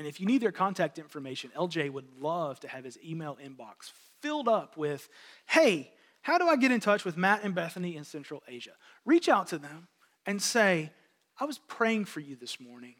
And 0.00 0.08
if 0.08 0.18
you 0.18 0.24
need 0.24 0.40
their 0.40 0.50
contact 0.50 0.98
information, 0.98 1.50
LJ 1.54 1.92
would 1.92 2.06
love 2.18 2.58
to 2.60 2.68
have 2.68 2.84
his 2.84 2.98
email 3.04 3.36
inbox 3.36 3.92
filled 4.22 4.48
up 4.48 4.78
with, 4.78 5.10
hey, 5.44 5.92
how 6.22 6.38
do 6.38 6.48
I 6.48 6.56
get 6.56 6.72
in 6.72 6.80
touch 6.80 7.04
with 7.04 7.18
Matt 7.18 7.44
and 7.44 7.54
Bethany 7.54 7.96
in 7.96 8.04
Central 8.04 8.42
Asia? 8.48 8.70
Reach 9.04 9.28
out 9.28 9.48
to 9.48 9.58
them 9.58 9.88
and 10.24 10.40
say, 10.40 10.90
I 11.38 11.44
was 11.44 11.58
praying 11.58 12.06
for 12.06 12.20
you 12.20 12.34
this 12.34 12.58
morning, 12.58 12.94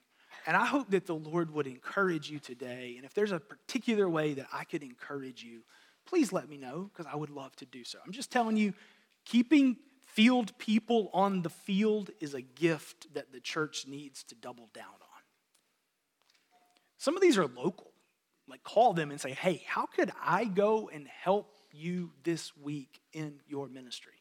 and 0.46 0.54
I 0.54 0.66
hope 0.66 0.90
that 0.90 1.06
the 1.06 1.14
Lord 1.14 1.50
would 1.54 1.66
encourage 1.66 2.30
you 2.30 2.38
today. 2.38 2.96
And 2.98 3.06
if 3.06 3.14
there's 3.14 3.32
a 3.32 3.40
particular 3.40 4.06
way 4.06 4.34
that 4.34 4.48
I 4.52 4.64
could 4.64 4.82
encourage 4.82 5.42
you, 5.42 5.62
please 6.04 6.34
let 6.34 6.50
me 6.50 6.58
know 6.58 6.90
because 6.92 7.10
I 7.10 7.16
would 7.16 7.30
love 7.30 7.56
to 7.56 7.64
do 7.64 7.82
so. 7.82 7.98
I'm 8.04 8.12
just 8.12 8.30
telling 8.30 8.58
you, 8.58 8.74
keeping 9.24 9.78
field 10.04 10.52
people 10.58 11.08
on 11.14 11.40
the 11.40 11.48
field 11.48 12.10
is 12.20 12.34
a 12.34 12.42
gift 12.42 13.14
that 13.14 13.32
the 13.32 13.40
church 13.40 13.86
needs 13.88 14.22
to 14.24 14.34
double 14.34 14.68
down 14.74 14.84
on. 14.84 15.09
Some 17.00 17.16
of 17.16 17.22
these 17.22 17.38
are 17.38 17.46
local. 17.46 17.92
Like, 18.46 18.62
call 18.62 18.92
them 18.92 19.10
and 19.10 19.18
say, 19.18 19.30
hey, 19.30 19.62
how 19.66 19.86
could 19.86 20.12
I 20.22 20.44
go 20.44 20.90
and 20.92 21.08
help 21.08 21.56
you 21.72 22.10
this 22.24 22.54
week 22.54 23.00
in 23.14 23.40
your 23.48 23.68
ministry? 23.68 24.12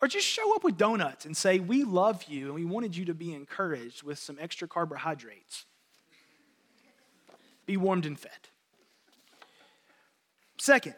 Or 0.00 0.08
just 0.08 0.26
show 0.26 0.52
up 0.56 0.64
with 0.64 0.76
donuts 0.76 1.26
and 1.26 1.36
say, 1.36 1.60
we 1.60 1.84
love 1.84 2.24
you 2.24 2.46
and 2.46 2.54
we 2.56 2.64
wanted 2.64 2.96
you 2.96 3.04
to 3.04 3.14
be 3.14 3.32
encouraged 3.32 4.02
with 4.02 4.18
some 4.18 4.36
extra 4.40 4.66
carbohydrates. 4.66 5.64
Be 7.66 7.76
warmed 7.76 8.04
and 8.04 8.18
fed. 8.18 8.32
Second, 10.58 10.96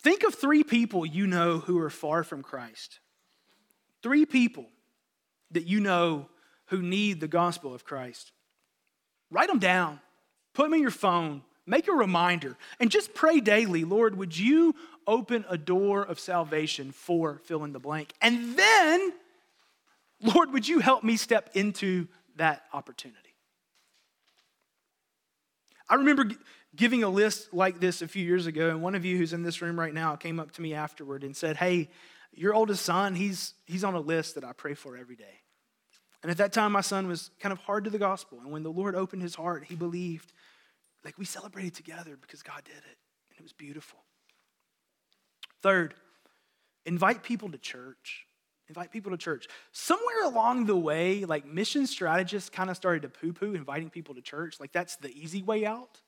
think 0.00 0.24
of 0.24 0.34
three 0.34 0.64
people 0.64 1.06
you 1.06 1.28
know 1.28 1.60
who 1.60 1.78
are 1.78 1.90
far 1.90 2.24
from 2.24 2.42
Christ. 2.42 2.98
Three 4.02 4.26
people 4.26 4.66
that 5.52 5.68
you 5.68 5.78
know 5.78 6.26
who 6.70 6.80
need 6.80 7.20
the 7.20 7.28
gospel 7.28 7.74
of 7.74 7.84
Christ. 7.84 8.32
Write 9.30 9.48
them 9.48 9.58
down, 9.58 10.00
put 10.54 10.64
them 10.64 10.74
in 10.74 10.80
your 10.80 10.90
phone, 10.90 11.42
make 11.66 11.88
a 11.88 11.92
reminder, 11.92 12.56
and 12.78 12.90
just 12.90 13.12
pray 13.14 13.40
daily 13.40 13.84
Lord, 13.84 14.16
would 14.16 14.36
you 14.36 14.74
open 15.06 15.44
a 15.48 15.58
door 15.58 16.02
of 16.02 16.18
salvation 16.18 16.92
for 16.92 17.40
fill 17.44 17.64
in 17.64 17.72
the 17.72 17.78
blank? 17.78 18.12
And 18.20 18.56
then, 18.56 19.12
Lord, 20.20 20.52
would 20.52 20.66
you 20.66 20.78
help 20.78 21.04
me 21.04 21.16
step 21.16 21.50
into 21.54 22.08
that 22.36 22.62
opportunity? 22.72 23.18
I 25.88 25.96
remember 25.96 26.30
giving 26.76 27.02
a 27.02 27.08
list 27.08 27.52
like 27.52 27.80
this 27.80 28.00
a 28.00 28.06
few 28.06 28.24
years 28.24 28.46
ago, 28.46 28.70
and 28.70 28.80
one 28.80 28.94
of 28.94 29.04
you 29.04 29.16
who's 29.16 29.32
in 29.32 29.42
this 29.42 29.60
room 29.60 29.78
right 29.78 29.92
now 29.92 30.14
came 30.14 30.38
up 30.38 30.52
to 30.52 30.62
me 30.62 30.72
afterward 30.72 31.24
and 31.24 31.36
said, 31.36 31.56
Hey, 31.56 31.88
your 32.32 32.54
oldest 32.54 32.84
son, 32.84 33.16
he's, 33.16 33.54
he's 33.66 33.82
on 33.82 33.94
a 33.94 34.00
list 34.00 34.36
that 34.36 34.44
I 34.44 34.52
pray 34.52 34.74
for 34.74 34.96
every 34.96 35.16
day. 35.16 35.40
And 36.22 36.30
at 36.30 36.36
that 36.36 36.52
time, 36.52 36.72
my 36.72 36.82
son 36.82 37.08
was 37.08 37.30
kind 37.40 37.52
of 37.52 37.58
hard 37.60 37.84
to 37.84 37.90
the 37.90 37.98
gospel. 37.98 38.38
And 38.40 38.50
when 38.50 38.62
the 38.62 38.70
Lord 38.70 38.94
opened 38.94 39.22
his 39.22 39.34
heart, 39.34 39.64
he 39.64 39.74
believed. 39.74 40.32
Like 41.04 41.18
we 41.18 41.24
celebrated 41.24 41.74
together 41.74 42.18
because 42.20 42.42
God 42.42 42.62
did 42.64 42.76
it, 42.76 42.98
and 43.30 43.38
it 43.38 43.42
was 43.42 43.54
beautiful. 43.54 43.98
Third, 45.62 45.94
invite 46.84 47.22
people 47.22 47.50
to 47.50 47.58
church. 47.58 48.26
Invite 48.68 48.92
people 48.92 49.10
to 49.10 49.16
church. 49.16 49.48
Somewhere 49.72 50.24
along 50.24 50.66
the 50.66 50.76
way, 50.76 51.24
like 51.24 51.44
mission 51.44 51.86
strategists 51.86 52.50
kind 52.50 52.70
of 52.70 52.76
started 52.76 53.02
to 53.02 53.08
poo 53.08 53.32
poo 53.32 53.54
inviting 53.54 53.90
people 53.90 54.14
to 54.14 54.20
church. 54.20 54.60
Like 54.60 54.72
that's 54.72 54.96
the 54.96 55.10
easy 55.10 55.42
way 55.42 55.66
out. 55.66 55.98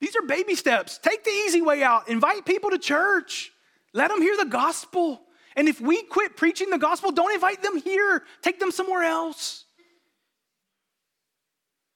These 0.00 0.16
are 0.16 0.22
baby 0.22 0.54
steps. 0.54 0.98
Take 0.98 1.24
the 1.24 1.30
easy 1.30 1.62
way 1.62 1.82
out. 1.82 2.08
Invite 2.08 2.44
people 2.44 2.70
to 2.70 2.78
church. 2.78 3.52
Let 3.94 4.10
them 4.10 4.20
hear 4.20 4.36
the 4.36 4.46
gospel. 4.46 5.22
And 5.56 5.68
if 5.68 5.80
we 5.80 6.02
quit 6.02 6.36
preaching 6.36 6.70
the 6.70 6.78
gospel, 6.78 7.12
don't 7.12 7.32
invite 7.32 7.62
them 7.62 7.76
here, 7.76 8.22
take 8.42 8.58
them 8.58 8.70
somewhere 8.70 9.02
else. 9.02 9.64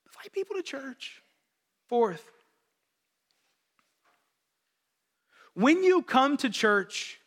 Invite 0.06 0.32
people 0.32 0.56
to 0.56 0.62
church. 0.62 1.22
Fourth, 1.88 2.24
when 5.54 5.82
you 5.84 6.02
come 6.02 6.36
to 6.38 6.50
church, 6.50 7.18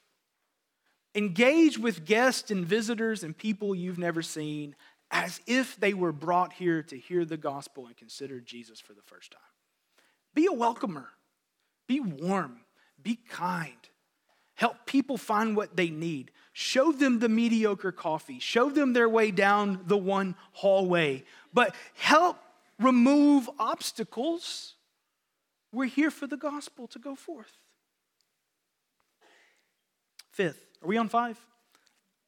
engage 1.15 1.79
with 1.79 2.05
guests 2.05 2.51
and 2.51 2.65
visitors 2.65 3.23
and 3.23 3.35
people 3.37 3.73
you've 3.73 3.97
never 3.97 4.21
seen 4.21 4.75
as 5.11 5.41
if 5.47 5.79
they 5.79 5.93
were 5.93 6.11
brought 6.11 6.53
here 6.53 6.83
to 6.83 6.97
hear 6.97 7.25
the 7.25 7.37
gospel 7.37 7.87
and 7.87 7.97
consider 7.97 8.39
Jesus 8.39 8.79
for 8.79 8.93
the 8.93 9.01
first 9.01 9.31
time. 9.31 9.41
Be 10.35 10.45
a 10.45 10.53
welcomer, 10.53 11.07
be 11.87 11.99
warm, 11.99 12.59
be 13.01 13.15
kind. 13.15 13.88
Help 14.59 14.85
people 14.85 15.15
find 15.15 15.55
what 15.55 15.77
they 15.77 15.89
need. 15.89 16.31
Show 16.51 16.91
them 16.91 17.19
the 17.19 17.29
mediocre 17.29 17.93
coffee. 17.93 18.39
Show 18.39 18.69
them 18.69 18.91
their 18.91 19.07
way 19.07 19.31
down 19.31 19.79
the 19.85 19.95
one 19.95 20.35
hallway. 20.51 21.23
But 21.53 21.73
help 21.93 22.35
remove 22.77 23.49
obstacles. 23.57 24.73
We're 25.71 25.85
here 25.85 26.11
for 26.11 26.27
the 26.27 26.35
gospel 26.35 26.87
to 26.87 26.99
go 26.99 27.15
forth. 27.15 27.53
Fifth, 30.33 30.61
are 30.81 30.89
we 30.89 30.97
on 30.97 31.07
five? 31.07 31.39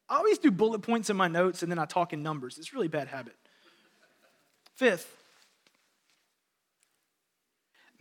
I 0.08 0.16
always 0.16 0.38
do 0.38 0.50
bullet 0.50 0.80
points 0.80 1.10
in 1.10 1.18
my 1.18 1.28
notes 1.28 1.62
and 1.62 1.70
then 1.70 1.78
I 1.78 1.84
talk 1.84 2.14
in 2.14 2.22
numbers. 2.22 2.56
It's 2.56 2.72
really 2.72 2.88
bad 2.88 3.08
habit. 3.08 3.36
Fifth, 4.72 5.21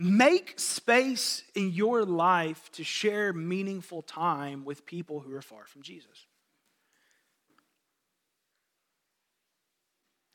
make 0.02 0.60
space 0.60 1.44
in 1.54 1.72
your 1.72 2.04
life 2.04 2.72
to 2.74 2.84
share 2.84 3.34
meaningful 3.34 4.02
time 4.02 4.66
with 4.66 4.86
people 4.86 5.20
who 5.20 5.34
are 5.36 5.42
far 5.42 5.66
from 5.66 5.84
Jesus. 5.84 6.26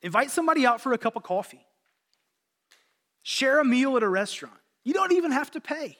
Invite 0.01 0.31
somebody 0.31 0.65
out 0.65 0.79
for 0.79 0.93
a 0.93 0.97
cup 0.97 1.15
of 1.15 1.23
coffee. 1.23 1.65
Share 3.23 3.59
a 3.59 3.65
meal 3.65 3.97
at 3.97 4.03
a 4.03 4.09
restaurant. 4.09 4.59
You 4.83 4.93
don't 4.93 5.11
even 5.11 5.31
have 5.31 5.51
to 5.51 5.59
pay. 5.59 5.97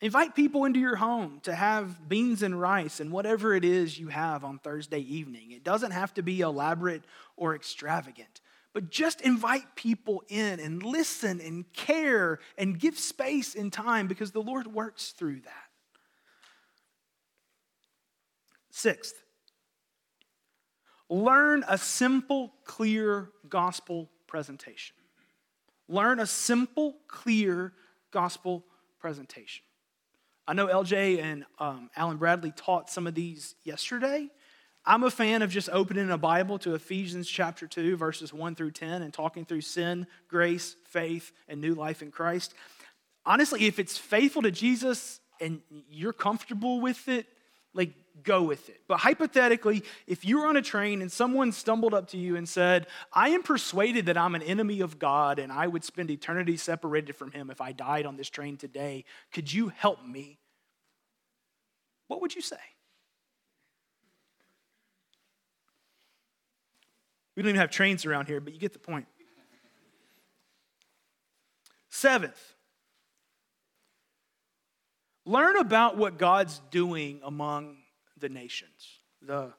Invite 0.00 0.34
people 0.34 0.64
into 0.64 0.80
your 0.80 0.96
home 0.96 1.40
to 1.44 1.54
have 1.54 2.08
beans 2.08 2.42
and 2.42 2.60
rice 2.60 3.00
and 3.00 3.10
whatever 3.10 3.54
it 3.54 3.64
is 3.64 3.98
you 3.98 4.08
have 4.08 4.44
on 4.44 4.58
Thursday 4.58 4.98
evening. 4.98 5.52
It 5.52 5.64
doesn't 5.64 5.92
have 5.92 6.12
to 6.14 6.22
be 6.22 6.40
elaborate 6.40 7.02
or 7.36 7.54
extravagant, 7.54 8.40
but 8.76 8.90
just 8.90 9.22
invite 9.22 9.74
people 9.74 10.22
in 10.28 10.60
and 10.60 10.82
listen 10.82 11.40
and 11.40 11.64
care 11.72 12.40
and 12.58 12.78
give 12.78 12.98
space 12.98 13.54
and 13.54 13.72
time 13.72 14.06
because 14.06 14.32
the 14.32 14.42
Lord 14.42 14.66
works 14.66 15.12
through 15.12 15.40
that. 15.40 15.70
Sixth, 18.70 19.14
learn 21.08 21.64
a 21.66 21.78
simple, 21.78 22.52
clear 22.64 23.30
gospel 23.48 24.10
presentation. 24.26 24.94
Learn 25.88 26.20
a 26.20 26.26
simple, 26.26 26.96
clear 27.08 27.72
gospel 28.10 28.62
presentation. 29.00 29.64
I 30.46 30.52
know 30.52 30.66
LJ 30.66 31.22
and 31.22 31.46
um, 31.58 31.88
Alan 31.96 32.18
Bradley 32.18 32.52
taught 32.54 32.90
some 32.90 33.06
of 33.06 33.14
these 33.14 33.54
yesterday. 33.64 34.28
I'm 34.86 35.02
a 35.02 35.10
fan 35.10 35.42
of 35.42 35.50
just 35.50 35.68
opening 35.72 36.10
a 36.10 36.18
Bible 36.18 36.60
to 36.60 36.74
Ephesians 36.74 37.28
chapter 37.28 37.66
2, 37.66 37.96
verses 37.96 38.32
1 38.32 38.54
through 38.54 38.70
10, 38.70 39.02
and 39.02 39.12
talking 39.12 39.44
through 39.44 39.62
sin, 39.62 40.06
grace, 40.28 40.76
faith, 40.84 41.32
and 41.48 41.60
new 41.60 41.74
life 41.74 42.02
in 42.02 42.12
Christ. 42.12 42.54
Honestly, 43.24 43.66
if 43.66 43.80
it's 43.80 43.98
faithful 43.98 44.42
to 44.42 44.52
Jesus 44.52 45.18
and 45.40 45.60
you're 45.90 46.12
comfortable 46.12 46.80
with 46.80 47.08
it, 47.08 47.26
like 47.74 47.90
go 48.22 48.44
with 48.44 48.68
it. 48.68 48.80
But 48.86 48.98
hypothetically, 48.98 49.82
if 50.06 50.24
you 50.24 50.38
were 50.38 50.46
on 50.46 50.56
a 50.56 50.62
train 50.62 51.02
and 51.02 51.10
someone 51.10 51.50
stumbled 51.50 51.92
up 51.92 52.08
to 52.10 52.16
you 52.16 52.36
and 52.36 52.48
said, 52.48 52.86
I 53.12 53.30
am 53.30 53.42
persuaded 53.42 54.06
that 54.06 54.16
I'm 54.16 54.36
an 54.36 54.42
enemy 54.42 54.80
of 54.80 55.00
God 55.00 55.40
and 55.40 55.50
I 55.50 55.66
would 55.66 55.82
spend 55.82 56.12
eternity 56.12 56.56
separated 56.56 57.16
from 57.16 57.32
him 57.32 57.50
if 57.50 57.60
I 57.60 57.72
died 57.72 58.06
on 58.06 58.16
this 58.16 58.30
train 58.30 58.56
today, 58.56 59.04
could 59.32 59.52
you 59.52 59.68
help 59.68 60.06
me? 60.06 60.38
What 62.06 62.20
would 62.20 62.36
you 62.36 62.40
say? 62.40 62.56
We 67.36 67.42
don't 67.42 67.50
even 67.50 67.60
have 67.60 67.70
trains 67.70 68.06
around 68.06 68.26
here, 68.26 68.40
but 68.40 68.54
you 68.54 68.58
get 68.58 68.72
the 68.72 68.78
point. 68.78 69.06
Seventh, 71.90 72.54
learn 75.24 75.56
about 75.56 75.96
what 75.96 76.18
God's 76.18 76.60
doing 76.70 77.20
among 77.22 77.76
the 78.18 78.28
nations, 78.28 79.00
the, 79.20 79.52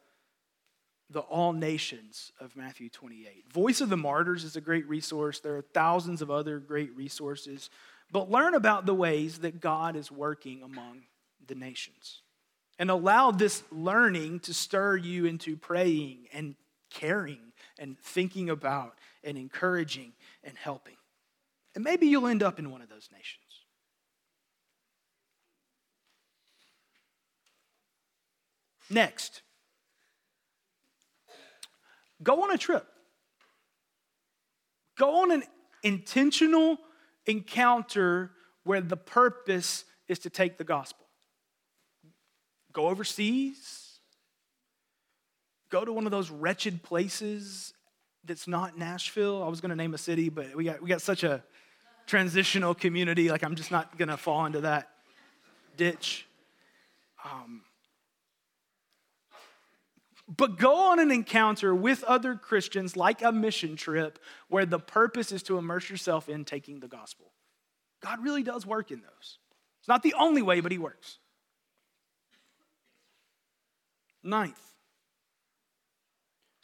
the 1.09 1.19
all 1.19 1.53
nations 1.53 2.31
of 2.39 2.55
Matthew 2.55 2.89
28. 2.89 3.51
Voice 3.51 3.81
of 3.81 3.89
the 3.89 3.97
Martyrs 3.97 4.43
is 4.43 4.55
a 4.55 4.61
great 4.61 4.87
resource. 4.87 5.39
There 5.39 5.55
are 5.57 5.61
thousands 5.73 6.21
of 6.21 6.31
other 6.31 6.59
great 6.59 6.95
resources. 6.95 7.69
But 8.11 8.31
learn 8.31 8.55
about 8.55 8.85
the 8.85 8.95
ways 8.95 9.39
that 9.39 9.59
God 9.59 9.95
is 9.95 10.11
working 10.11 10.63
among 10.63 11.03
the 11.45 11.55
nations. 11.55 12.21
And 12.79 12.89
allow 12.89 13.31
this 13.31 13.63
learning 13.71 14.41
to 14.41 14.53
stir 14.53 14.97
you 14.97 15.25
into 15.25 15.57
praying 15.57 16.27
and 16.31 16.55
caring 16.89 17.46
and 17.79 17.99
thinking 17.99 18.49
about 18.49 18.97
and 19.23 19.37
encouraging 19.37 20.13
and 20.43 20.57
helping. 20.57 20.95
And 21.75 21.83
maybe 21.83 22.07
you'll 22.07 22.27
end 22.27 22.43
up 22.43 22.59
in 22.59 22.71
one 22.71 22.81
of 22.81 22.89
those 22.89 23.09
nations. 23.11 23.43
Next, 28.89 29.41
go 32.23 32.43
on 32.43 32.51
a 32.53 32.57
trip. 32.57 32.87
Go 34.97 35.21
on 35.21 35.31
an 35.31 35.43
intentional 35.83 36.77
encounter 37.25 38.31
where 38.63 38.81
the 38.81 38.97
purpose 38.97 39.85
is 40.07 40.19
to 40.19 40.29
take 40.29 40.57
the 40.57 40.63
gospel. 40.63 41.05
Go 42.71 42.87
overseas. 42.87 43.86
Go 45.69 45.83
to 45.83 45.91
one 45.91 46.05
of 46.05 46.11
those 46.11 46.29
wretched 46.29 46.83
places 46.83 47.73
that's 48.23 48.47
not 48.47 48.77
Nashville. 48.77 49.43
I 49.43 49.47
was 49.47 49.61
going 49.61 49.69
to 49.69 49.75
name 49.75 49.93
a 49.93 49.97
city, 49.97 50.29
but 50.29 50.55
we 50.55 50.65
got, 50.65 50.81
we 50.81 50.89
got 50.89 51.01
such 51.01 51.23
a 51.23 51.43
transitional 52.05 52.73
community. 52.73 53.29
Like, 53.29 53.43
I'm 53.43 53.55
just 53.55 53.71
not 53.71 53.97
going 53.97 54.09
to 54.09 54.17
fall 54.17 54.45
into 54.45 54.61
that 54.61 54.89
ditch. 55.75 56.25
Um, 57.25 57.61
but 60.27 60.57
go 60.57 60.91
on 60.91 60.99
an 60.99 61.11
encounter 61.11 61.73
with 61.73 62.03
other 62.03 62.35
Christians, 62.35 62.97
like 62.97 63.21
a 63.21 63.31
mission 63.31 63.75
trip, 63.75 64.19
where 64.49 64.65
the 64.65 64.79
purpose 64.79 65.31
is 65.31 65.41
to 65.43 65.57
immerse 65.57 65.89
yourself 65.89 66.27
in 66.27 66.43
taking 66.43 66.79
the 66.79 66.87
gospel. 66.87 67.31
God 68.01 68.21
really 68.23 68.43
does 68.43 68.65
work 68.65 68.91
in 68.91 68.99
those. 68.99 69.39
It's 69.79 69.87
not 69.87 70.03
the 70.03 70.13
only 70.15 70.41
way, 70.41 70.59
but 70.59 70.71
He 70.71 70.77
works. 70.77 71.19
Ninth, 74.21 74.61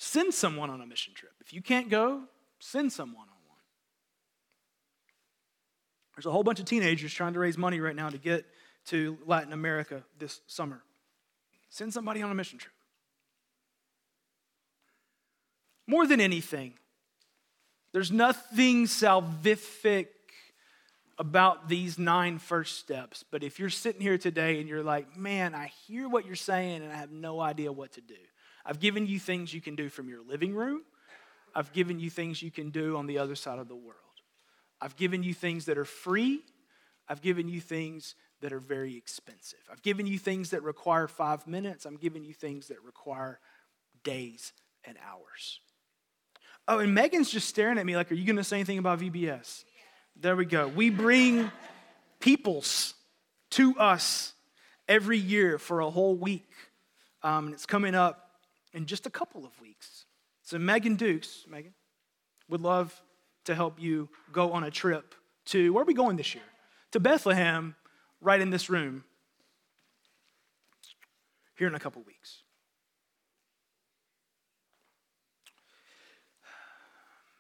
send 0.03 0.33
someone 0.33 0.69
on 0.69 0.81
a 0.81 0.85
mission 0.85 1.13
trip. 1.13 1.31
If 1.39 1.53
you 1.53 1.61
can't 1.61 1.89
go, 1.89 2.23
send 2.59 2.91
someone 2.91 3.23
on 3.23 3.47
one. 3.47 3.57
There's 6.15 6.25
a 6.25 6.31
whole 6.31 6.43
bunch 6.43 6.59
of 6.59 6.65
teenagers 6.65 7.13
trying 7.13 7.33
to 7.33 7.39
raise 7.39 7.57
money 7.57 7.79
right 7.79 7.95
now 7.95 8.09
to 8.09 8.17
get 8.17 8.45
to 8.87 9.17
Latin 9.25 9.53
America 9.53 10.03
this 10.19 10.41
summer. 10.45 10.83
Send 11.69 11.93
somebody 11.93 12.21
on 12.21 12.29
a 12.29 12.35
mission 12.35 12.59
trip. 12.59 12.73
More 15.87 16.05
than 16.05 16.19
anything, 16.19 16.73
there's 17.93 18.11
nothing 18.11 18.85
salvific 18.85 20.07
about 21.17 21.69
these 21.69 21.97
nine 21.97 22.39
first 22.39 22.77
steps. 22.77 23.23
But 23.29 23.43
if 23.43 23.59
you're 23.59 23.69
sitting 23.69 24.01
here 24.01 24.17
today 24.17 24.59
and 24.59 24.67
you're 24.67 24.83
like, 24.83 25.15
man, 25.15 25.55
I 25.55 25.71
hear 25.87 26.09
what 26.09 26.25
you're 26.25 26.35
saying 26.35 26.83
and 26.83 26.91
I 26.91 26.95
have 26.95 27.11
no 27.11 27.39
idea 27.39 27.71
what 27.71 27.93
to 27.93 28.01
do, 28.01 28.15
I've 28.65 28.79
given 28.79 29.05
you 29.07 29.19
things 29.19 29.53
you 29.53 29.61
can 29.61 29.75
do 29.75 29.89
from 29.89 30.07
your 30.07 30.21
living 30.23 30.53
room. 30.53 30.83
I've 31.55 31.71
given 31.73 31.99
you 31.99 32.09
things 32.09 32.41
you 32.41 32.51
can 32.51 32.69
do 32.69 32.97
on 32.97 33.05
the 33.05 33.17
other 33.17 33.35
side 33.35 33.59
of 33.59 33.67
the 33.67 33.75
world. 33.75 33.97
I've 34.81 34.95
given 34.95 35.23
you 35.23 35.33
things 35.33 35.65
that 35.65 35.77
are 35.77 35.85
free. 35.85 36.41
I've 37.07 37.21
given 37.21 37.47
you 37.47 37.61
things 37.61 38.15
that 38.41 38.51
are 38.51 38.59
very 38.59 38.97
expensive. 38.97 39.59
I've 39.71 39.81
given 39.81 40.07
you 40.07 40.17
things 40.17 40.49
that 40.49 40.63
require 40.63 41.07
five 41.07 41.47
minutes. 41.47 41.85
I'm 41.85 41.97
giving 41.97 42.23
you 42.23 42.33
things 42.33 42.67
that 42.67 42.83
require 42.83 43.39
days 44.03 44.51
and 44.83 44.97
hours. 45.05 45.59
Oh, 46.67 46.79
and 46.79 46.93
Megan's 46.93 47.29
just 47.29 47.47
staring 47.47 47.77
at 47.77 47.85
me 47.85 47.95
like, 47.95 48.11
Are 48.11 48.15
you 48.15 48.25
going 48.25 48.37
to 48.37 48.43
say 48.43 48.57
anything 48.57 48.77
about 48.77 48.99
VBS? 48.99 49.63
There 50.19 50.35
we 50.35 50.45
go. 50.45 50.67
We 50.67 50.89
bring 50.89 51.51
peoples 52.19 52.93
to 53.51 53.77
us 53.77 54.33
every 54.87 55.17
year 55.17 55.57
for 55.57 55.81
a 55.81 55.89
whole 55.89 56.15
week. 56.15 56.49
Um, 57.21 57.45
and 57.45 57.53
it's 57.53 57.65
coming 57.65 57.95
up 57.95 58.22
in 58.73 58.85
just 58.85 59.05
a 59.05 59.09
couple 59.09 59.45
of 59.45 59.59
weeks. 59.61 60.05
So, 60.41 60.57
Megan 60.57 60.95
Dukes, 60.95 61.45
Megan, 61.49 61.73
would 62.49 62.61
love 62.61 63.01
to 63.45 63.55
help 63.55 63.79
you 63.79 64.09
go 64.31 64.51
on 64.51 64.63
a 64.63 64.71
trip 64.71 65.15
to, 65.45 65.71
where 65.73 65.83
are 65.83 65.85
we 65.85 65.93
going 65.93 66.17
this 66.17 66.33
year? 66.33 66.43
To 66.91 66.99
Bethlehem, 66.99 67.75
right 68.21 68.39
in 68.39 68.49
this 68.49 68.69
room, 68.69 69.03
here 71.57 71.67
in 71.67 71.75
a 71.75 71.79
couple 71.79 72.01
weeks. 72.03 72.43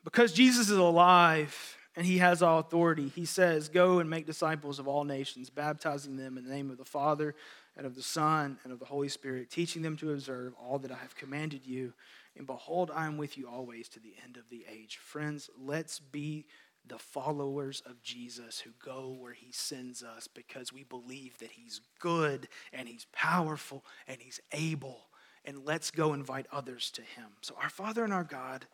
Because 0.03 0.33
Jesus 0.33 0.69
is 0.69 0.77
alive 0.77 1.77
and 1.95 2.05
he 2.05 2.17
has 2.17 2.41
all 2.41 2.59
authority. 2.59 3.07
He 3.07 3.25
says, 3.25 3.69
Go 3.69 3.99
and 3.99 4.09
make 4.09 4.25
disciples 4.25 4.79
of 4.79 4.87
all 4.87 5.03
nations, 5.03 5.49
baptizing 5.49 6.17
them 6.17 6.37
in 6.37 6.43
the 6.43 6.53
name 6.53 6.71
of 6.71 6.77
the 6.77 6.85
Father 6.85 7.35
and 7.75 7.85
of 7.85 7.95
the 7.95 8.03
Son 8.03 8.57
and 8.63 8.71
of 8.71 8.79
the 8.79 8.85
Holy 8.85 9.09
Spirit, 9.09 9.49
teaching 9.49 9.81
them 9.81 9.97
to 9.97 10.11
observe 10.11 10.53
all 10.61 10.79
that 10.79 10.91
I 10.91 10.97
have 10.97 11.15
commanded 11.15 11.65
you. 11.65 11.93
And 12.37 12.45
behold, 12.45 12.91
I 12.93 13.05
am 13.05 13.17
with 13.17 13.37
you 13.37 13.47
always 13.47 13.89
to 13.89 13.99
the 13.99 14.13
end 14.23 14.37
of 14.37 14.49
the 14.49 14.65
age. 14.69 14.97
Friends, 14.97 15.49
let's 15.59 15.99
be 15.99 16.45
the 16.85 16.99
followers 16.99 17.81
of 17.85 18.01
Jesus 18.03 18.59
who 18.59 18.71
go 18.83 19.15
where 19.17 19.33
he 19.33 19.51
sends 19.51 20.03
us 20.03 20.27
because 20.27 20.73
we 20.73 20.83
believe 20.83 21.37
that 21.39 21.51
he's 21.51 21.81
good 21.99 22.47
and 22.73 22.87
he's 22.87 23.07
powerful 23.13 23.85
and 24.07 24.19
he's 24.19 24.39
able. 24.51 25.07
And 25.45 25.65
let's 25.65 25.91
go 25.91 26.13
invite 26.13 26.47
others 26.51 26.91
to 26.91 27.01
him. 27.01 27.27
So, 27.41 27.55
our 27.61 27.69
Father 27.69 28.03
and 28.03 28.13
our 28.13 28.23
God, 28.23 28.65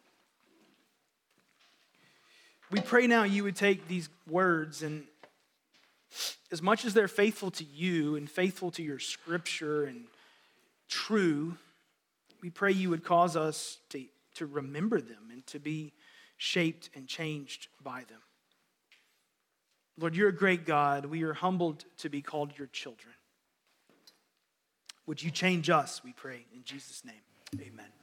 we 2.71 2.79
pray 2.79 3.07
now 3.07 3.23
you 3.23 3.43
would 3.43 3.55
take 3.55 3.87
these 3.87 4.09
words 4.29 4.83
and 4.83 5.05
as 6.51 6.61
much 6.61 6.85
as 6.85 6.93
they're 6.93 7.07
faithful 7.07 7.51
to 7.51 7.63
you 7.63 8.15
and 8.15 8.29
faithful 8.29 8.71
to 8.71 8.83
your 8.83 8.99
scripture 8.99 9.85
and 9.85 10.05
true, 10.87 11.55
we 12.41 12.49
pray 12.49 12.71
you 12.71 12.89
would 12.89 13.03
cause 13.03 13.35
us 13.35 13.77
to, 13.89 14.05
to 14.35 14.45
remember 14.45 14.99
them 15.01 15.29
and 15.31 15.45
to 15.47 15.59
be 15.59 15.93
shaped 16.37 16.89
and 16.95 17.07
changed 17.07 17.67
by 17.83 17.99
them. 18.09 18.21
Lord, 19.97 20.15
you're 20.15 20.29
a 20.29 20.35
great 20.35 20.65
God. 20.65 21.05
We 21.05 21.23
are 21.23 21.33
humbled 21.33 21.83
to 21.97 22.09
be 22.09 22.21
called 22.21 22.57
your 22.57 22.67
children. 22.67 23.13
Would 25.05 25.21
you 25.21 25.31
change 25.31 25.69
us, 25.69 26.01
we 26.03 26.13
pray, 26.13 26.45
in 26.55 26.63
Jesus' 26.63 27.03
name? 27.03 27.15
Amen. 27.59 27.91